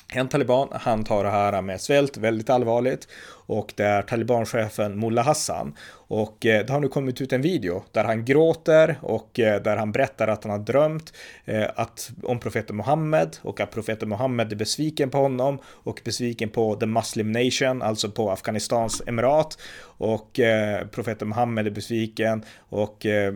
En 0.08 0.28
taliban, 0.28 0.68
han 0.72 1.04
tar 1.04 1.24
det 1.24 1.30
här 1.30 1.62
med 1.62 1.80
svält 1.80 2.16
väldigt 2.16 2.50
allvarligt 2.50 3.08
och 3.46 3.72
det 3.76 3.84
är 3.84 4.02
talibanchefen 4.02 5.00
Mullah 5.00 5.24
Hassan. 5.24 5.74
Och 6.08 6.46
eh, 6.46 6.66
det 6.66 6.72
har 6.72 6.80
nu 6.80 6.88
kommit 6.88 7.20
ut 7.20 7.32
en 7.32 7.42
video 7.42 7.84
där 7.92 8.04
han 8.04 8.24
gråter 8.24 8.98
och 9.02 9.40
eh, 9.40 9.62
där 9.62 9.76
han 9.76 9.92
berättar 9.92 10.28
att 10.28 10.44
han 10.44 10.50
har 10.50 10.58
drömt 10.58 11.12
eh, 11.44 11.66
att, 11.74 12.10
om 12.22 12.40
profeten 12.40 12.76
Muhammed 12.76 13.36
och 13.42 13.60
att 13.60 13.70
profeten 13.70 14.08
Muhammed 14.08 14.52
är 14.52 14.56
besviken 14.56 15.10
på 15.10 15.18
honom 15.18 15.58
och 15.66 16.00
besviken 16.04 16.48
på 16.48 16.74
the 16.74 16.86
Muslim 16.86 17.32
Nation, 17.32 17.82
alltså 17.82 18.10
på 18.10 18.30
Afghanistans 18.30 19.02
emirat. 19.06 19.58
Och 19.98 20.40
eh, 20.40 20.86
profeten 20.86 21.28
Muhammed 21.28 21.66
är 21.66 21.70
besviken 21.70 22.44
och 22.68 23.06
eh, 23.06 23.34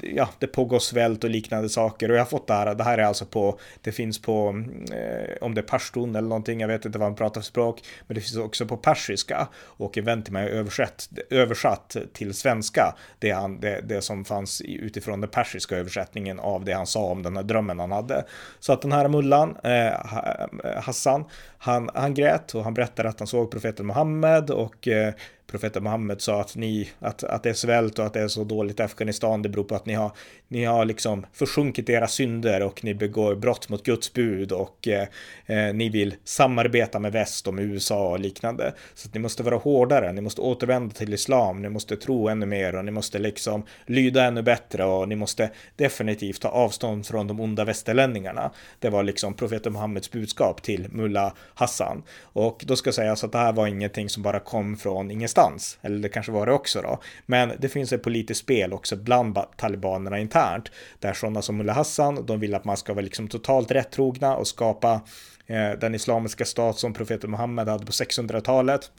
ja, 0.00 0.28
det 0.38 0.46
pågår 0.46 0.78
svält 0.78 1.24
och 1.24 1.30
liknande 1.30 1.68
saker. 1.68 2.08
Och 2.08 2.14
jag 2.16 2.20
har 2.20 2.26
fått 2.26 2.46
det 2.46 2.54
här, 2.54 2.74
det 2.74 2.84
här 2.84 2.98
är 2.98 3.04
alltså 3.04 3.26
på, 3.26 3.58
det 3.80 3.92
finns 3.92 4.22
på, 4.22 4.48
mm, 4.48 4.84
eh, 4.92 5.36
om 5.40 5.54
det 5.54 5.60
är 5.60 5.62
pashtun 5.62 6.16
eller 6.16 6.28
någonting, 6.28 6.60
jag 6.60 6.68
vet 6.68 6.84
inte 6.84 6.98
vad 6.98 7.08
han 7.08 7.16
pratar 7.16 7.40
för 7.40 7.46
språk, 7.46 7.82
men 8.06 8.14
det 8.14 8.20
finns 8.20 8.36
också 8.36 8.66
på 8.66 8.76
persiska 8.76 9.43
och 9.54 9.98
Eventima 9.98 10.40
är 10.40 10.48
översatt, 10.48 11.08
översatt 11.30 11.96
till 12.12 12.34
svenska, 12.34 12.94
det, 13.18 13.30
han, 13.30 13.60
det, 13.60 13.80
det 13.84 14.02
som 14.02 14.24
fanns 14.24 14.62
utifrån 14.64 15.20
den 15.20 15.30
persiska 15.30 15.76
översättningen 15.76 16.40
av 16.40 16.64
det 16.64 16.72
han 16.72 16.86
sa 16.86 17.04
om 17.04 17.22
den 17.22 17.36
här 17.36 17.42
drömmen 17.42 17.78
han 17.78 17.92
hade. 17.92 18.24
Så 18.60 18.72
att 18.72 18.82
den 18.82 18.92
här 18.92 19.08
mullan, 19.08 19.56
eh, 19.64 19.86
eh 19.86 20.82
Hassan, 20.82 21.24
han, 21.58 21.90
han 21.94 22.14
grät 22.14 22.54
och 22.54 22.64
han 22.64 22.74
berättade 22.74 23.08
att 23.08 23.18
han 23.18 23.26
såg 23.26 23.50
profeten 23.50 23.86
Muhammed 23.86 24.50
och 24.50 24.88
eh, 24.88 25.14
profeten 25.46 25.82
Muhammed 25.82 26.20
sa 26.20 26.40
att, 26.40 26.56
ni, 26.56 26.90
att, 26.98 27.24
att 27.24 27.42
det 27.42 27.50
är 27.50 27.54
svält 27.54 27.98
och 27.98 28.06
att 28.06 28.12
det 28.12 28.20
är 28.20 28.28
så 28.28 28.44
dåligt 28.44 28.80
i 28.80 28.82
Afghanistan, 28.82 29.42
det 29.42 29.48
beror 29.48 29.64
på 29.64 29.74
att 29.74 29.86
ni 29.86 29.94
har, 29.94 30.12
ni 30.48 30.64
har 30.64 30.84
liksom 30.84 31.26
försjunkit 31.32 31.90
era 31.90 32.08
synder 32.08 32.62
och 32.62 32.84
ni 32.84 32.94
begår 32.94 33.34
brott 33.34 33.68
mot 33.68 33.82
Guds 33.82 34.12
bud 34.12 34.52
och 34.52 34.88
eh, 34.88 35.08
eh 35.46 35.74
ni 35.74 35.88
vill 35.88 36.14
samarbeta 36.24 36.98
med 36.98 37.12
väst 37.12 37.46
och 37.46 37.54
med 37.54 37.64
USA 37.64 38.08
och 38.08 38.20
liknande. 38.20 38.74
Så 38.94 39.08
att 39.08 39.14
ni 39.14 39.20
måste 39.20 39.42
vara 39.42 39.56
hårdare, 39.56 40.12
ni 40.12 40.20
måste 40.20 40.40
återvända 40.40 40.94
till 40.94 41.14
islam, 41.14 41.62
ni 41.62 41.68
måste 41.68 41.96
tro 41.96 42.28
ännu 42.28 42.46
mer 42.46 42.76
och 42.76 42.84
ni 42.84 42.90
måste 42.90 43.18
liksom 43.18 43.62
lyda 43.86 44.24
ännu 44.24 44.42
bättre 44.42 44.84
och 44.84 45.08
ni 45.08 45.16
måste 45.16 45.50
definitivt 45.76 46.40
ta 46.40 46.48
avstånd 46.48 47.06
från 47.06 47.26
de 47.26 47.40
onda 47.40 47.64
västerlänningarna. 47.64 48.50
Det 48.78 48.90
var 48.90 49.02
liksom 49.02 49.34
profeten 49.34 49.72
Muhammeds 49.72 50.10
budskap 50.10 50.62
till 50.62 50.86
Mullah 50.90 51.32
Hassan. 51.54 52.02
Och 52.22 52.64
då 52.66 52.76
ska 52.76 52.92
sägas 52.92 53.24
att 53.24 53.32
det 53.32 53.38
här 53.38 53.52
var 53.52 53.66
ingenting 53.66 54.08
som 54.08 54.22
bara 54.22 54.40
kom 54.40 54.76
från 54.76 55.10
ingen 55.10 55.28
någonstans. 55.36 55.78
Eller 55.82 55.98
det 55.98 56.08
kanske 56.08 56.32
var 56.32 56.46
det 56.46 56.52
också 56.52 56.82
då. 56.82 56.98
Men 57.26 57.52
det 57.58 57.68
finns 57.68 57.92
ett 57.92 58.02
politiskt 58.02 58.40
spel 58.40 58.72
också 58.72 58.96
bland 58.96 59.38
talibanerna 59.56 60.18
internt. 60.18 60.70
Där 60.98 61.12
sådana 61.12 61.42
som 61.42 61.56
Mullah 61.56 61.76
Hassan, 61.76 62.26
de 62.26 62.40
vill 62.40 62.54
att 62.54 62.64
man 62.64 62.76
ska 62.76 62.94
vara 62.94 63.04
liksom 63.04 63.28
totalt 63.28 63.70
rättrogna 63.70 64.36
och 64.36 64.46
skapa 64.46 65.00
eh, 65.46 65.70
den 65.80 65.94
islamiska 65.94 66.44
stat 66.44 66.78
som 66.78 66.92
profeten 66.92 67.30
Muhammed 67.30 67.68
hade 67.68 67.86
på 67.86 67.92
600-talet. 67.92 68.90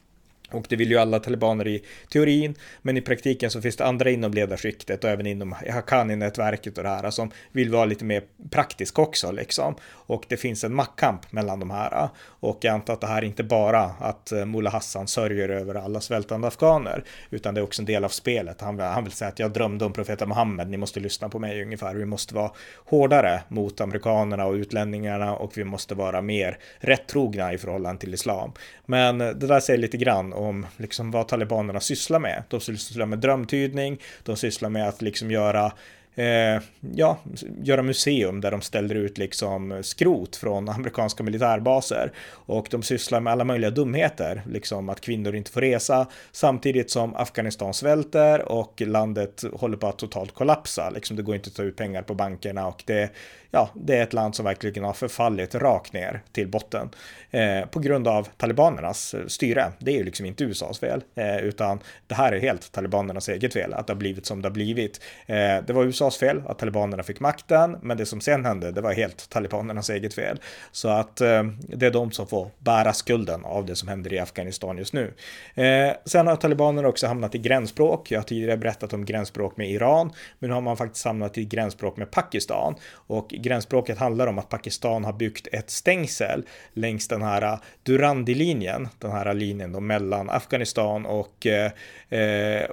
Och 0.51 0.65
det 0.69 0.75
vill 0.75 0.91
ju 0.91 0.97
alla 0.97 1.19
talibaner 1.19 1.67
i 1.67 1.83
teorin, 2.11 2.55
men 2.81 2.97
i 2.97 3.01
praktiken 3.01 3.51
så 3.51 3.61
finns 3.61 3.75
det 3.75 3.85
andra 3.85 4.09
inom 4.09 4.33
ledarskiktet 4.33 5.03
och 5.03 5.09
även 5.09 5.25
inom 5.25 5.51
Haqqani-nätverket 5.51 6.77
och 6.77 6.83
det 6.83 6.89
här 6.89 7.09
som 7.09 7.31
vill 7.51 7.69
vara 7.69 7.85
lite 7.85 8.05
mer 8.05 8.23
praktisk 8.49 8.99
också 8.99 9.31
liksom. 9.31 9.75
Och 9.83 10.25
det 10.29 10.37
finns 10.37 10.63
en 10.63 10.73
maktkamp 10.73 11.31
mellan 11.31 11.59
de 11.59 11.71
här. 11.71 12.09
Och 12.17 12.57
jag 12.61 12.73
antar 12.73 12.93
att 12.93 13.01
det 13.01 13.07
här 13.07 13.21
är 13.21 13.25
inte 13.25 13.43
bara 13.43 13.81
att 13.81 14.31
eh, 14.31 14.45
Mullah 14.45 14.73
Hassan 14.73 15.07
sörjer 15.07 15.49
över 15.49 15.75
alla 15.75 16.01
svältande 16.01 16.47
afghaner, 16.47 17.03
utan 17.29 17.53
det 17.53 17.61
är 17.61 17.63
också 17.63 17.81
en 17.81 17.85
del 17.85 18.03
av 18.03 18.09
spelet. 18.09 18.61
Han, 18.61 18.79
han 18.79 19.03
vill 19.03 19.13
säga 19.13 19.29
att 19.29 19.39
jag 19.39 19.51
drömde 19.51 19.85
om 19.85 19.93
profeten 19.93 20.29
Muhammed, 20.29 20.69
ni 20.69 20.77
måste 20.77 20.99
lyssna 20.99 21.29
på 21.29 21.39
mig 21.39 21.63
ungefär. 21.63 21.95
Vi 21.95 22.05
måste 22.05 22.35
vara 22.35 22.51
hårdare 22.85 23.41
mot 23.47 23.81
amerikanerna 23.81 24.45
och 24.45 24.53
utlänningarna 24.53 25.35
och 25.35 25.57
vi 25.57 25.63
måste 25.63 25.95
vara 25.95 26.21
mer 26.21 26.57
rättrogna 26.79 27.53
i 27.53 27.57
förhållande 27.57 28.01
till 28.01 28.13
islam. 28.13 28.51
Men 28.85 29.21
eh, 29.21 29.29
det 29.29 29.47
där 29.47 29.59
säger 29.59 29.79
lite 29.79 29.97
grann 29.97 30.33
om 30.35 30.65
liksom 30.77 31.11
vad 31.11 31.27
talibanerna 31.27 31.79
sysslar 31.79 32.19
med. 32.19 32.43
De 32.49 32.59
sysslar 32.59 33.05
med 33.05 33.19
drömtydning, 33.19 34.01
de 34.23 34.35
sysslar 34.35 34.69
med 34.69 34.87
att 34.87 35.01
liksom 35.01 35.31
göra 35.31 35.71
eh, 36.15 36.61
ja, 36.95 37.17
göra 37.63 37.81
museum 37.81 38.41
där 38.41 38.51
de 38.51 38.61
ställer 38.61 38.95
ut 38.95 39.17
liksom 39.17 39.83
skrot 39.83 40.35
från 40.35 40.69
amerikanska 40.69 41.23
militärbaser. 41.23 42.11
Och 42.27 42.67
de 42.71 42.83
sysslar 42.83 43.19
med 43.19 43.33
alla 43.33 43.43
möjliga 43.43 43.71
dumheter, 43.71 44.41
liksom 44.51 44.89
att 44.89 45.01
kvinnor 45.01 45.35
inte 45.35 45.51
får 45.51 45.61
resa, 45.61 46.07
samtidigt 46.31 46.91
som 46.91 47.15
Afghanistan 47.15 47.73
svälter 47.73 48.51
och 48.51 48.81
landet 48.81 49.43
håller 49.53 49.77
på 49.77 49.87
att 49.87 49.97
totalt 49.97 50.33
kollapsa. 50.33 50.89
Liksom 50.89 51.17
det 51.17 51.23
går 51.23 51.35
inte 51.35 51.47
att 51.47 51.55
ta 51.55 51.63
ut 51.63 51.75
pengar 51.75 52.01
på 52.01 52.13
bankerna 52.13 52.67
och 52.67 52.83
det, 52.85 53.09
ja, 53.55 53.69
det 53.73 53.97
är 53.97 54.03
ett 54.03 54.13
land 54.13 54.35
som 54.35 54.45
verkligen 54.45 54.83
har 54.83 54.93
förfallit 54.93 55.55
rakt 55.55 55.93
ner 55.93 56.21
till 56.31 56.47
botten 56.47 56.89
eh, 57.31 57.65
på 57.65 57.79
grund 57.79 58.07
av 58.07 58.27
talibanernas 58.37 59.13
eh, 59.13 59.25
styre. 59.27 59.71
Det 59.79 59.91
är 59.91 59.97
ju 59.97 60.03
liksom 60.03 60.25
inte 60.25 60.43
USAs 60.43 60.79
fel, 60.79 61.03
eh, 61.15 61.37
utan 61.37 61.79
det 62.07 62.15
här 62.15 62.31
är 62.31 62.39
helt 62.39 62.71
talibanernas 62.71 63.29
eget 63.29 63.53
fel 63.53 63.73
att 63.73 63.87
det 63.87 63.93
har 63.93 63.97
blivit 63.97 64.25
som 64.25 64.41
det 64.41 64.47
har 64.47 64.53
blivit. 64.53 65.01
Eh, 65.25 65.35
det 65.35 65.73
var 65.73 65.83
USAs 65.83 66.17
fel 66.17 66.41
att 66.45 66.59
talibanerna 66.59 67.03
fick 67.03 67.19
makten, 67.19 67.77
men 67.81 67.97
det 67.97 68.05
som 68.05 68.21
sen 68.21 68.45
hände, 68.45 68.71
det 68.71 68.81
var 68.81 68.93
helt 68.93 69.29
talibanernas 69.29 69.89
eget 69.89 70.13
fel. 70.13 70.39
Så 70.71 70.89
att 70.89 71.21
eh, 71.21 71.43
det 71.59 71.85
är 71.85 71.91
de 71.91 72.11
som 72.11 72.27
får 72.27 72.49
bära 72.59 72.93
skulden 72.93 73.45
av 73.45 73.65
det 73.65 73.75
som 73.75 73.87
händer 73.87 74.13
i 74.13 74.19
Afghanistan 74.19 74.77
just 74.77 74.93
nu. 74.93 75.13
Eh, 75.53 75.93
sen 76.05 76.27
har 76.27 76.35
talibanerna 76.35 76.87
också 76.87 77.07
hamnat 77.07 77.35
i 77.35 77.37
gränsbråk. 77.37 78.11
Jag 78.11 78.19
har 78.19 78.23
tidigare 78.23 78.57
berättat 78.57 78.93
om 78.93 79.05
gränsbråk 79.05 79.57
med 79.57 79.71
Iran, 79.71 80.11
men 80.39 80.49
nu 80.49 80.53
har 80.53 80.61
man 80.61 80.77
faktiskt 80.77 81.05
hamnat 81.05 81.37
i 81.37 81.45
gränsbråk 81.45 81.97
med 81.97 82.11
Pakistan 82.11 82.75
och 83.07 83.33
gränsspråket 83.45 83.97
handlar 83.97 84.27
om 84.27 84.37
att 84.37 84.49
Pakistan 84.49 85.05
har 85.05 85.13
byggt 85.13 85.47
ett 85.51 85.69
stängsel 85.69 86.45
längs 86.73 87.07
den 87.07 87.21
här 87.21 87.41
äh, 87.41 87.59
Durandi-linjen, 87.83 88.87
den 88.99 89.11
här 89.11 89.33
linjen 89.33 89.71
då 89.71 89.79
mellan 89.79 90.29
Afghanistan 90.29 91.05
och 91.05 91.47
eh, 91.47 91.71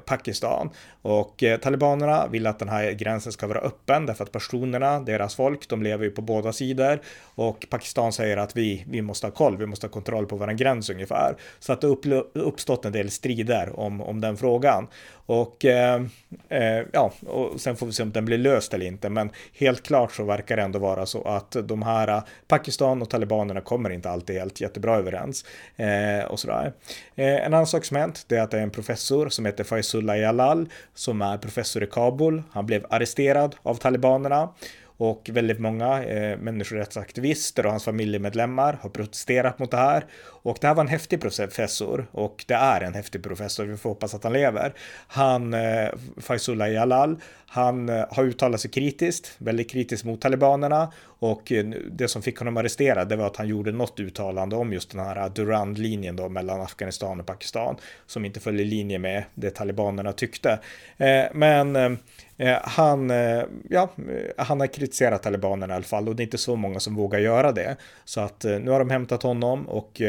Pakistan. 0.07 0.71
Och 1.03 1.43
eh, 1.43 1.59
talibanerna 1.59 2.27
vill 2.27 2.47
att 2.47 2.59
den 2.59 2.69
här 2.69 2.93
gränsen 2.93 3.33
ska 3.33 3.47
vara 3.47 3.59
öppen 3.59 4.07
därför 4.07 4.25
att 4.25 4.33
personerna, 4.33 5.01
deras 5.01 5.35
folk, 5.35 5.69
de 5.69 5.83
lever 5.83 6.05
ju 6.05 6.11
på 6.11 6.23
båda 6.23 6.53
sidor 6.53 7.01
och 7.35 7.67
Pakistan 7.71 8.13
säger 8.13 8.37
att 8.37 8.57
vi, 8.57 8.85
vi 8.89 9.03
måste 9.03 9.27
ha 9.27 9.33
koll, 9.33 9.57
vi 9.57 9.67
måste 9.67 9.87
ha 9.87 9.93
kontroll 9.93 10.27
på 10.27 10.37
vår 10.37 10.47
gräns 10.47 10.91
ungefär. 10.91 11.37
Så 11.59 11.73
att 11.73 11.81
det 11.81 11.87
uppstått 12.35 12.85
en 12.85 12.93
del 12.93 13.11
strider 13.11 13.81
om, 13.81 14.01
om 14.01 14.21
den 14.21 14.37
frågan. 14.37 14.87
Och 15.27 15.65
eh, 15.65 16.03
eh, 16.49 16.87
ja, 16.93 17.13
och 17.27 17.61
sen 17.61 17.77
får 17.77 17.87
vi 17.87 17.93
se 17.93 18.03
om 18.03 18.13
den 18.13 18.25
blir 18.25 18.39
löst 18.39 18.75
eller 18.75 18.87
inte, 18.87 19.09
men 19.11 19.31
helt 19.59 19.83
klart 19.83 20.13
så 20.13 20.25
verkar 20.25 20.57
det 20.57 20.62
ändå 20.63 20.79
vara 20.79 21.07
så 21.07 21.23
att 21.23 21.57
de 21.65 21.83
här 21.83 22.09
äh, 22.09 22.23
Pakistan 22.49 23.03
och 23.03 23.11
talibanerna 23.11 23.61
kommer 23.61 23.91
inte 23.91 24.11
alltid 24.11 24.37
helt 24.37 24.61
jättebra 24.61 24.97
överens 24.97 25.45
eh, 25.77 26.25
och 26.31 26.41
sådär. 26.41 26.73
Eh, 27.15 27.27
en 27.47 27.55
annan 27.55 27.67
sak 27.67 27.85
som 27.85 27.97
hänt, 27.97 28.25
det 28.29 28.37
är 28.37 28.43
att 28.43 28.51
det 28.51 28.59
är 28.59 28.63
en 28.63 28.71
professor 28.71 29.29
som 29.29 29.47
heter 29.47 29.65
Faizullah 29.65 30.19
Jalal 30.19 30.69
som 30.95 31.23
är 31.23 31.39
professor 31.39 31.83
i 31.83 31.87
Kabul. 31.87 32.43
Han 32.53 32.67
blev 32.67 32.87
arresterad 32.91 33.57
av 33.63 33.75
talibanerna 33.75 34.49
och 34.97 35.31
väldigt 35.33 35.59
många 35.59 36.05
eh, 36.05 36.39
människorättsaktivister 36.39 37.67
och 37.67 37.71
hans 37.71 37.85
familjemedlemmar 37.85 38.79
har 38.83 38.91
protesterat 38.91 39.59
mot 39.59 39.71
det 39.71 39.77
här. 39.77 40.05
Och 40.43 40.59
det 40.61 40.67
här 40.67 40.75
var 40.75 40.83
en 40.83 40.89
häftig 40.89 41.21
professor 41.21 42.07
och 42.13 42.45
det 42.49 42.55
är 42.55 42.81
en 42.81 42.95
häftig 42.95 43.23
professor, 43.23 43.65
vi 43.65 43.77
får 43.77 43.91
hoppas 43.91 44.15
att 44.15 44.25
han 44.25 44.33
lever. 44.33 44.75
Han, 45.07 45.55
eh, 45.55 45.89
Faizullah 46.17 46.73
Jalal, 46.73 47.17
han 47.47 47.89
eh, 47.89 48.05
har 48.11 48.25
uttalat 48.25 48.61
sig 48.61 48.71
kritiskt, 48.71 49.35
väldigt 49.39 49.71
kritiskt 49.71 50.05
mot 50.05 50.21
talibanerna 50.21 50.93
och 51.19 51.53
eh, 51.53 51.65
det 51.91 52.09
som 52.09 52.23
fick 52.23 52.39
honom 52.39 52.57
arresterad 52.57 53.09
det 53.09 53.17
var 53.17 53.27
att 53.27 53.37
han 53.37 53.49
gjorde 53.49 53.73
något 53.73 54.01
uttalande 54.01 54.57
om 54.57 54.73
just 54.73 54.91
den 54.91 55.01
här 55.01 55.29
Durand-linjen 55.29 56.17
då 56.17 56.29
mellan 56.29 56.61
Afghanistan 56.61 57.21
och 57.21 57.27
Pakistan 57.27 57.77
som 58.07 58.25
inte 58.25 58.41
följer 58.41 58.67
linje 58.67 58.99
med 58.99 59.25
det 59.35 59.51
talibanerna 59.51 60.13
tyckte. 60.13 60.59
Eh, 60.97 61.25
men 61.33 61.77
eh, 61.77 61.93
eh, 62.37 62.59
han, 62.63 63.11
eh, 63.11 63.43
ja, 63.71 63.91
han 64.37 64.61
har 64.61 64.67
kritiserat 64.67 65.23
talibanerna 65.23 65.75
i 65.75 65.77
alla 65.77 65.85
fall 65.85 66.09
och 66.09 66.17
det 66.17 66.23
är 66.23 66.25
inte 66.25 66.39
så 66.39 66.57
många 66.57 66.81
som 66.81 66.95
vågar 66.95 67.19
göra 67.19 67.53
det. 67.53 67.77
Så 68.05 68.21
att 68.21 68.45
nu 68.45 68.71
har 68.71 68.79
de 68.79 68.91
hämtat 68.91 69.23
honom 69.23 69.69
och 69.69 70.03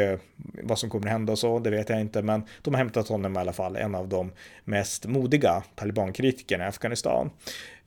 vad 0.63 0.80
som 0.80 0.89
kommer 0.89 1.06
att 1.06 1.12
hända 1.12 1.32
och 1.32 1.39
så, 1.39 1.60
det 1.60 1.70
vet 1.70 1.89
jag 1.89 2.01
inte, 2.01 2.22
men 2.22 2.44
de 2.62 2.74
har 2.74 2.77
hämtat 2.77 3.08
honom 3.08 3.36
i 3.36 3.39
alla 3.39 3.53
fall, 3.53 3.75
en 3.75 3.96
av 3.96 4.08
de 4.08 4.32
mest 4.63 5.06
modiga 5.06 5.63
talibankritikerna 5.75 6.63
i 6.65 6.68
Afghanistan. 6.68 7.30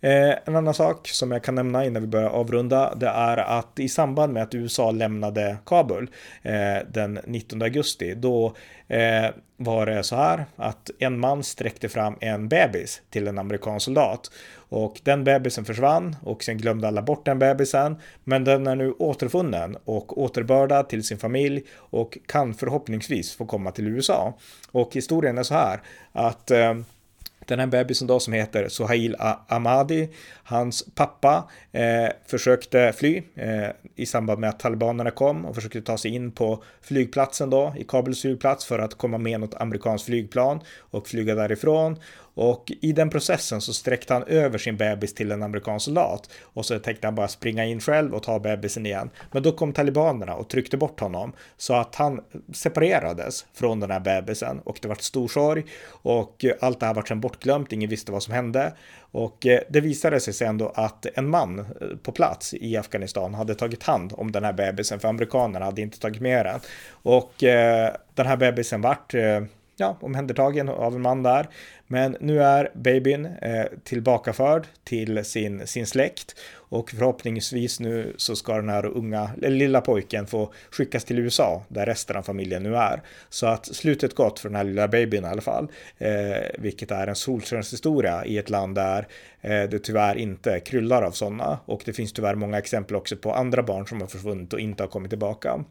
Eh, 0.00 0.35
en 0.45 0.57
annan 0.57 0.75
sak 0.75 1.09
som 1.09 1.31
jag 1.31 1.43
kan 1.43 1.55
nämna 1.55 1.85
innan 1.85 2.03
vi 2.03 2.09
börjar 2.09 2.29
avrunda, 2.29 2.95
det 2.95 3.09
är 3.09 3.37
att 3.37 3.79
i 3.79 3.88
samband 3.88 4.33
med 4.33 4.43
att 4.43 4.55
USA 4.55 4.91
lämnade 4.91 5.57
Kabul 5.67 6.11
eh, 6.43 6.79
den 6.88 7.19
19 7.26 7.62
augusti, 7.62 8.15
då 8.15 8.55
eh, 8.88 9.26
var 9.57 9.87
det 9.87 10.03
så 10.03 10.17
här 10.17 10.45
att 10.57 10.91
en 10.99 11.19
man 11.19 11.43
sträckte 11.43 11.88
fram 11.88 12.17
en 12.21 12.49
bebis 12.49 13.03
till 13.11 13.29
en 13.29 13.38
amerikansk 13.38 13.85
soldat 13.85 14.31
och 14.69 15.00
den 15.03 15.25
bebisen 15.25 15.65
försvann 15.65 16.17
och 16.23 16.45
sen 16.45 16.59
glömde 16.59 16.88
alla 16.88 17.03
bort 17.03 17.25
den 17.25 17.38
bebisen. 17.38 17.97
Men 18.25 18.45
den 18.45 18.67
är 18.67 18.76
nu 18.76 18.93
återfunnen 18.93 19.76
och 19.85 20.19
återbördad 20.23 20.88
till 20.88 21.05
sin 21.05 21.19
familj 21.19 21.62
och 21.75 22.19
kan 22.26 22.55
förhoppningsvis 22.55 23.37
få 23.37 23.47
komma 23.47 23.71
till 23.71 23.87
USA. 23.87 24.35
Och 24.73 24.95
historien 24.95 25.38
är 25.38 25.43
så 25.43 25.55
här 25.55 25.81
att 26.12 26.50
eh, 26.50 26.75
den 27.47 27.59
här 27.59 27.67
bebisen 27.67 28.07
då 28.07 28.21
som 28.21 28.33
heter 28.33 28.69
Sohail 28.69 29.17
Ahmadi, 29.49 30.09
hans 30.45 30.85
pappa 30.95 31.50
eh, 31.73 32.09
försökte 32.26 32.93
fly 32.97 33.23
eh, 33.35 33.69
i 33.95 34.07
samband 34.07 34.41
med 34.41 34.50
att 34.50 34.61
talibanerna 34.61 35.11
kom 35.11 35.45
och 35.45 35.55
försökte 35.55 35.83
ta 35.83 35.99
sig 35.99 36.15
in 36.15 36.33
på 36.33 36.62
flygplatsen 36.81 37.50
då, 37.50 37.75
i 37.79 37.85
Kabuls 37.85 38.21
flygplats 38.21 38.65
för 38.65 38.79
att 38.79 38.95
komma 38.95 39.19
med 39.19 39.41
något 39.41 39.55
amerikanskt 39.55 40.07
flygplan 40.07 40.61
och 40.79 41.09
flyga 41.09 41.35
därifrån. 41.35 41.97
Och 42.37 42.73
i 42.81 42.93
den 42.93 43.11
processen 43.11 43.61
så 43.61 43.73
sträckte 43.73 44.12
han 44.14 44.23
över 44.23 44.59
sin 44.59 44.76
bebis 44.76 45.14
till 45.14 45.33
en 45.33 45.43
amerikansk 45.43 45.85
soldat 45.85 46.31
och 46.43 46.66
så 46.66 46.78
tänkte 46.78 47.07
han 47.07 47.14
bara 47.14 47.28
springa 47.28 47.64
in 47.64 47.81
själv 47.81 48.14
och 48.14 48.23
ta 48.23 48.38
bebisen 48.38 48.87
igen. 48.87 49.11
Men 49.33 49.43
då 49.43 49.52
kom 49.52 49.73
talibanerna 49.73 50.35
och 50.35 50.49
tryckte 50.49 50.76
bort 50.76 51.00
honom 51.00 51.33
så 51.57 51.75
att 51.75 51.95
han 51.95 52.21
separerades 52.52 53.47
från 53.55 53.81
den 53.81 53.90
här 53.90 54.00
bebisen 54.00 54.61
och 54.64 54.78
det 54.83 54.88
var 54.88 54.95
stor 54.95 55.28
sorg 55.28 55.64
och 55.88 56.45
allt 56.61 56.81
det 56.81 56.87
här 56.87 56.95
var 56.95 57.02
sen 57.02 57.21
bortglömt. 57.21 57.73
Ingen 57.73 57.90
visste 57.90 58.12
vad 58.12 58.23
som 58.23 58.35
hände 58.35 58.73
och 58.99 59.47
eh, 59.47 59.61
det 59.69 59.81
visade 59.81 60.21
sig 60.21 60.35
sen 60.35 60.59
då 60.59 60.73
att 60.75 61.07
en 61.14 61.28
man 61.28 61.59
eh, 61.59 61.64
på 62.02 62.12
plats 62.12 62.55
i 62.55 62.76
Afghanistan 62.76 63.35
hade 63.35 63.55
tagit 63.55 63.83
hand 63.83 64.12
om 64.16 64.33
den 64.33 64.45
här 64.45 64.52
bebisen 64.52 65.00
för 65.00 65.09
amerikanerna 65.09 65.64
hade 65.64 65.83
inte 65.83 66.00
tagit 66.00 66.21
med 66.21 66.47
den. 66.47 66.61
Och 66.90 67.45
eh, 67.45 67.95
den 68.14 68.26
här 68.26 68.37
bebisen 68.37 68.81
vart 68.81 69.14
ja, 69.76 69.97
omhändertagen 70.00 70.68
av 70.68 70.95
en 70.95 71.02
man 71.02 71.23
där. 71.23 71.49
Men 71.87 72.16
nu 72.21 72.42
är 72.42 72.71
babyn 72.75 73.26
eh, 73.26 73.64
tillbakaförd 73.85 74.66
till 74.85 75.25
sin, 75.25 75.66
sin 75.66 75.87
släkt 75.87 76.37
och 76.68 76.90
förhoppningsvis 76.90 77.80
nu 77.80 78.14
så 78.16 78.37
ska 78.37 78.56
den 78.56 78.68
här 78.68 78.87
unga, 78.87 79.30
lilla 79.37 79.80
pojken 79.80 80.26
få 80.26 80.52
skickas 80.71 81.04
till 81.04 81.18
USA 81.18 81.62
där 81.68 81.87
resten 81.87 82.16
av 82.16 82.23
familjen 82.23 82.62
nu 82.62 82.76
är. 82.76 83.02
Så 83.28 83.47
att 83.47 83.66
slutet 83.66 84.14
gott 84.14 84.38
för 84.38 84.49
den 84.49 84.56
här 84.56 84.64
lilla 84.64 84.88
babyn 84.88 85.25
i 85.25 85.28
alla 85.28 85.40
fall, 85.40 85.68
eh, 85.99 86.11
vilket 86.59 86.90
är 86.90 87.06
en 87.06 87.14
solskenshistoria 87.14 88.25
i 88.25 88.38
ett 88.38 88.50
land 88.50 88.75
där 88.75 89.06
eh, 89.40 89.62
det 89.62 89.78
tyvärr 89.78 90.16
inte 90.16 90.61
kryllar 90.61 91.02
av 91.02 91.11
sådana 91.11 91.59
och 91.64 91.83
det 91.85 91.92
finns 91.92 92.12
tyvärr 92.12 92.35
många 92.35 92.59
exempel 92.59 92.97
också 92.97 93.16
på 93.16 93.33
andra 93.33 93.62
barn 93.62 93.87
som 93.87 94.00
har 94.00 94.09
försvunnit 94.09 94.52
och 94.52 94.61
inte 94.61 94.83
har 94.83 94.88
kommit 94.88 95.11
tillbaka. 95.11 95.64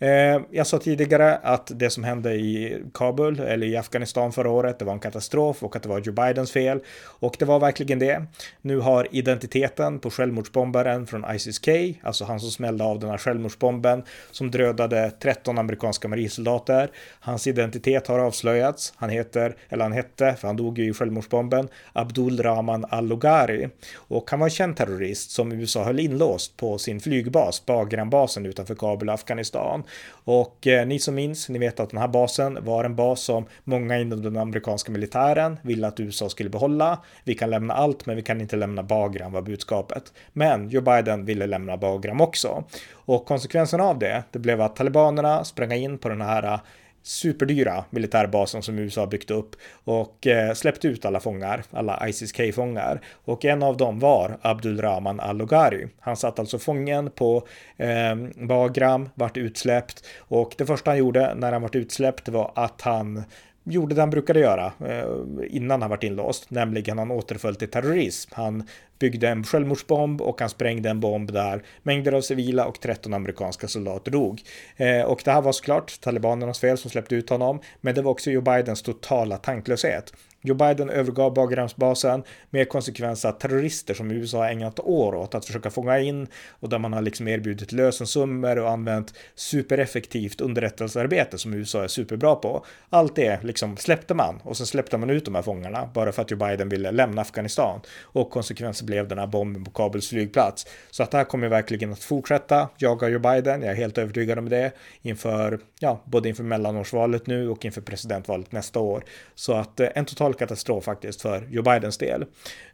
Eh, 0.00 0.40
jag 0.50 0.66
sa 0.66 0.78
tidigare 0.78 1.36
att 1.36 1.70
det 1.74 1.90
som 1.90 2.04
hände 2.04 2.34
i 2.34 2.82
Kabul 2.94 3.40
eller 3.40 3.66
i 3.66 3.76
Afghanistan 3.76 4.32
förra 4.32 4.50
året, 4.50 4.78
det 4.78 4.84
var 4.84 4.92
en 4.92 4.98
katastrof 4.98 5.62
och 5.62 5.76
att 5.76 5.82
det 5.82 5.88
var 5.88 5.98
Joe 5.98 6.12
Bidens 6.12 6.52
fel. 6.52 6.80
Och 7.00 7.36
det 7.38 7.44
var 7.44 7.60
verkligen 7.60 7.98
det. 7.98 8.22
Nu 8.62 8.78
har 8.78 9.08
identiteten 9.10 9.98
på 9.98 10.10
självmordsbombaren 10.10 11.06
från 11.06 11.24
ISIS-K, 11.34 11.72
alltså 12.02 12.24
han 12.24 12.40
som 12.40 12.50
smällde 12.50 12.84
av 12.84 12.98
den 12.98 13.10
här 13.10 13.18
självmordsbomben 13.18 14.02
som 14.30 14.50
dödade 14.50 15.10
13 15.22 15.58
amerikanska 15.58 16.08
marinsoldater. 16.08 16.90
Hans 17.20 17.46
identitet 17.46 18.06
har 18.06 18.18
avslöjats. 18.18 18.92
Han 18.96 19.10
heter, 19.10 19.56
eller 19.68 19.84
han 19.84 19.92
hette, 19.92 20.34
för 20.34 20.46
han 20.46 20.56
dog 20.56 20.78
ju 20.78 20.90
i 20.90 20.92
självmordsbomben, 20.92 21.68
Abdul 21.92 22.42
Rahman 22.42 22.84
al-Logari. 22.88 23.68
Och 23.94 24.30
han 24.30 24.40
var 24.40 24.46
en 24.46 24.50
känd 24.50 24.76
terrorist 24.76 25.30
som 25.30 25.52
USA 25.52 25.84
höll 25.84 26.00
inlåst 26.00 26.56
på 26.56 26.78
sin 26.78 27.00
flygbas, 27.00 27.66
Bagram-basen 27.66 28.46
utanför 28.46 28.74
Kabul, 28.74 29.08
Afghanistan. 29.08 29.84
Och 30.24 30.66
eh, 30.66 30.86
ni 30.86 30.98
som 30.98 31.14
minns, 31.14 31.48
ni 31.48 31.58
vet 31.58 31.80
att 31.80 31.90
den 31.90 32.00
här 32.00 32.08
basen 32.08 32.64
var 32.64 32.84
en 32.84 32.96
bas 32.96 33.20
som 33.20 33.46
många 33.64 33.98
inom 33.98 34.22
den 34.22 34.36
amerikanska 34.36 34.92
militären 34.92 35.58
ville 35.62 35.86
att 35.86 36.00
USA 36.00 36.28
skulle 36.28 36.50
behålla. 36.50 36.98
Vi 37.24 37.34
kan 37.34 37.50
lämna 37.50 37.74
allt, 37.74 38.06
men 38.06 38.16
vi 38.16 38.22
kan 38.22 38.40
inte 38.40 38.56
lämna 38.56 38.82
Bagram 38.82 39.32
var 39.32 39.42
budskapet. 39.42 40.12
Men 40.32 40.68
Joe 40.68 40.82
Biden 40.82 41.24
ville 41.24 41.46
lämna 41.46 41.76
Bagram 41.76 42.20
också. 42.20 42.64
Och 42.92 43.26
konsekvensen 43.26 43.80
av 43.80 43.98
det, 43.98 44.22
det 44.30 44.38
blev 44.38 44.60
att 44.60 44.76
talibanerna 44.76 45.44
sprang 45.44 45.72
in 45.72 45.98
på 45.98 46.08
den 46.08 46.20
här 46.20 46.42
eh, 46.42 46.60
superdyra 47.02 47.84
militärbasen 47.90 48.62
som 48.62 48.78
USA 48.78 49.06
byggt 49.06 49.30
upp 49.30 49.56
och 49.84 50.26
eh, 50.26 50.54
släppt 50.54 50.84
ut 50.84 51.04
alla 51.04 51.20
fångar, 51.20 51.62
alla 51.70 52.08
ISIS-K-fångar. 52.08 53.00
Och 53.24 53.44
en 53.44 53.62
av 53.62 53.76
dem 53.76 53.98
var 53.98 54.38
Abdulrahman 54.42 55.20
al-Logari. 55.20 55.88
Han 56.00 56.16
satt 56.16 56.38
alltså 56.38 56.58
fången 56.58 57.10
på 57.10 57.46
eh, 57.76 58.16
Bagram, 58.46 59.08
vart 59.14 59.36
utsläppt 59.36 60.06
och 60.18 60.54
det 60.58 60.66
första 60.66 60.90
han 60.90 60.98
gjorde 60.98 61.34
när 61.34 61.52
han 61.52 61.62
vart 61.62 61.74
utsläppt 61.74 62.28
var 62.28 62.52
att 62.54 62.80
han 62.82 63.24
gjorde 63.68 63.94
det 63.94 64.00
han 64.02 64.10
brukade 64.10 64.40
göra 64.40 64.72
eh, 64.86 65.06
innan 65.48 65.82
han 65.82 65.90
var 65.90 66.04
inlåst, 66.04 66.50
nämligen 66.50 66.98
han 66.98 67.10
återföll 67.10 67.56
till 67.56 67.70
terrorism. 67.70 68.30
Han 68.34 68.68
byggde 68.98 69.28
en 69.28 69.44
självmordsbomb 69.44 70.20
och 70.20 70.40
han 70.40 70.50
sprängde 70.50 70.90
en 70.90 71.00
bomb 71.00 71.32
där 71.32 71.62
mängder 71.82 72.12
av 72.12 72.20
civila 72.20 72.66
och 72.66 72.80
13 72.80 73.14
amerikanska 73.14 73.68
soldater 73.68 74.10
dog. 74.10 74.42
Eh, 74.76 75.02
och 75.02 75.20
det 75.24 75.30
här 75.30 75.42
var 75.42 75.52
såklart 75.52 76.00
talibanernas 76.00 76.60
fel 76.60 76.78
som 76.78 76.90
släppte 76.90 77.14
ut 77.14 77.30
honom, 77.30 77.60
men 77.80 77.94
det 77.94 78.02
var 78.02 78.10
också 78.10 78.30
Joe 78.30 78.42
Bidens 78.42 78.82
totala 78.82 79.36
tanklöshet. 79.36 80.12
Joe 80.48 80.54
Biden 80.54 80.90
övergav 80.90 81.34
bagramsbasen 81.34 82.22
med 82.50 82.68
konsekvens 82.68 83.24
att 83.24 83.40
terrorister 83.40 83.94
som 83.94 84.10
USA 84.10 84.38
har 84.38 84.50
ägnat 84.50 84.80
år 84.80 85.14
åt 85.14 85.34
att 85.34 85.44
försöka 85.44 85.70
fånga 85.70 85.98
in 85.98 86.26
och 86.50 86.68
där 86.68 86.78
man 86.78 86.92
har 86.92 87.02
liksom 87.02 87.28
erbjudit 87.28 87.72
lösensummor 87.72 88.58
och 88.58 88.70
använt 88.70 89.14
supereffektivt 89.34 90.40
underrättelsearbete 90.40 91.38
som 91.38 91.54
USA 91.54 91.84
är 91.84 91.88
superbra 91.88 92.34
på. 92.34 92.64
Allt 92.90 93.16
det 93.16 93.44
liksom 93.44 93.76
släppte 93.76 94.14
man 94.14 94.40
och 94.42 94.56
sen 94.56 94.66
släppte 94.66 94.98
man 94.98 95.10
ut 95.10 95.24
de 95.24 95.34
här 95.34 95.42
fångarna 95.42 95.90
bara 95.94 96.12
för 96.12 96.22
att 96.22 96.30
Joe 96.30 96.38
Biden 96.38 96.68
ville 96.68 96.90
lämna 96.90 97.22
Afghanistan 97.22 97.80
och 98.02 98.30
konsekvensen 98.30 98.86
blev 98.86 99.08
den 99.08 99.18
här 99.18 99.26
bomben 99.26 99.64
på 99.64 99.70
Kabuls 99.70 100.08
flygplats. 100.08 100.66
Så 100.90 101.02
att 101.02 101.10
det 101.10 101.16
här 101.16 101.24
kommer 101.24 101.48
verkligen 101.48 101.92
att 101.92 102.04
fortsätta 102.04 102.68
jaga 102.78 103.08
Joe 103.08 103.18
Biden. 103.18 103.62
Jag 103.62 103.70
är 103.70 103.76
helt 103.76 103.98
övertygad 103.98 104.38
om 104.38 104.48
det 104.48 104.72
inför, 105.02 105.60
ja, 105.80 106.02
både 106.04 106.28
inför 106.28 106.44
mellanårsvalet 106.44 107.26
nu 107.26 107.48
och 107.48 107.64
inför 107.64 107.80
presidentvalet 107.80 108.52
nästa 108.52 108.80
år. 108.80 109.04
Så 109.34 109.52
att 109.52 109.80
eh, 109.80 109.88
en 109.94 110.04
total 110.04 110.34
katastrof 110.38 110.84
faktiskt 110.84 111.22
för 111.22 111.48
Joe 111.50 111.62
Bidens 111.62 111.98
del. 111.98 112.24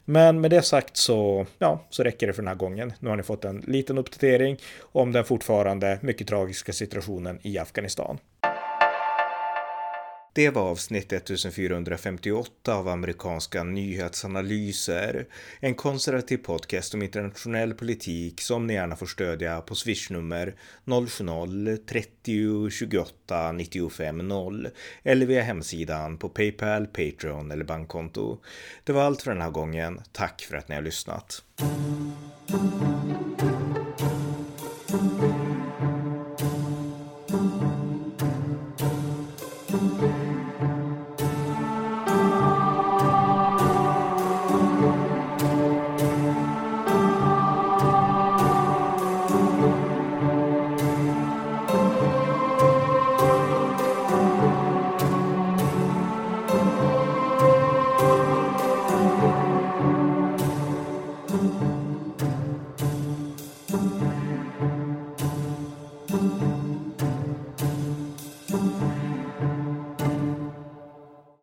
Men 0.05 0.41
med 0.41 0.51
det 0.51 0.61
sagt 0.61 0.97
så, 0.97 1.45
ja, 1.59 1.85
så 1.89 2.03
räcker 2.03 2.27
det 2.27 2.33
för 2.33 2.41
den 2.41 2.47
här 2.47 2.55
gången. 2.55 2.93
Nu 2.99 3.09
har 3.09 3.15
ni 3.15 3.23
fått 3.23 3.45
en 3.45 3.63
liten 3.67 3.97
uppdatering 3.97 4.57
om 4.81 5.11
den 5.11 5.23
fortfarande 5.23 5.99
mycket 6.01 6.27
tragiska 6.27 6.73
situationen 6.73 7.39
i 7.41 7.57
Afghanistan. 7.57 8.17
Det 10.35 10.49
var 10.49 10.61
avsnitt 10.61 11.13
1458 11.13 12.75
av 12.75 12.87
amerikanska 12.87 13.63
nyhetsanalyser. 13.63 15.27
En 15.59 15.75
konservativ 15.75 16.37
podcast 16.37 16.93
om 16.93 17.01
internationell 17.01 17.73
politik 17.73 18.41
som 18.41 18.67
ni 18.67 18.73
gärna 18.73 18.95
får 18.95 19.05
stödja 19.05 19.61
på 19.61 19.75
swishnummer 19.75 20.55
070-30 20.85 22.69
28 22.69 23.51
95 23.51 24.27
0 24.27 24.69
eller 25.03 25.25
via 25.25 25.41
hemsidan 25.41 26.17
på 26.17 26.29
Paypal, 26.29 26.87
Patreon 26.87 27.51
eller 27.51 27.65
bankkonto. 27.65 28.37
Det 28.83 28.93
var 28.93 29.01
allt 29.03 29.21
för 29.21 29.31
den 29.31 29.41
här 29.41 29.51
gången. 29.51 30.01
Tack 30.11 30.41
för 30.41 30.57
att 30.57 30.67
ni 30.67 30.75
har 30.75 30.81
lyssnat. 30.81 31.43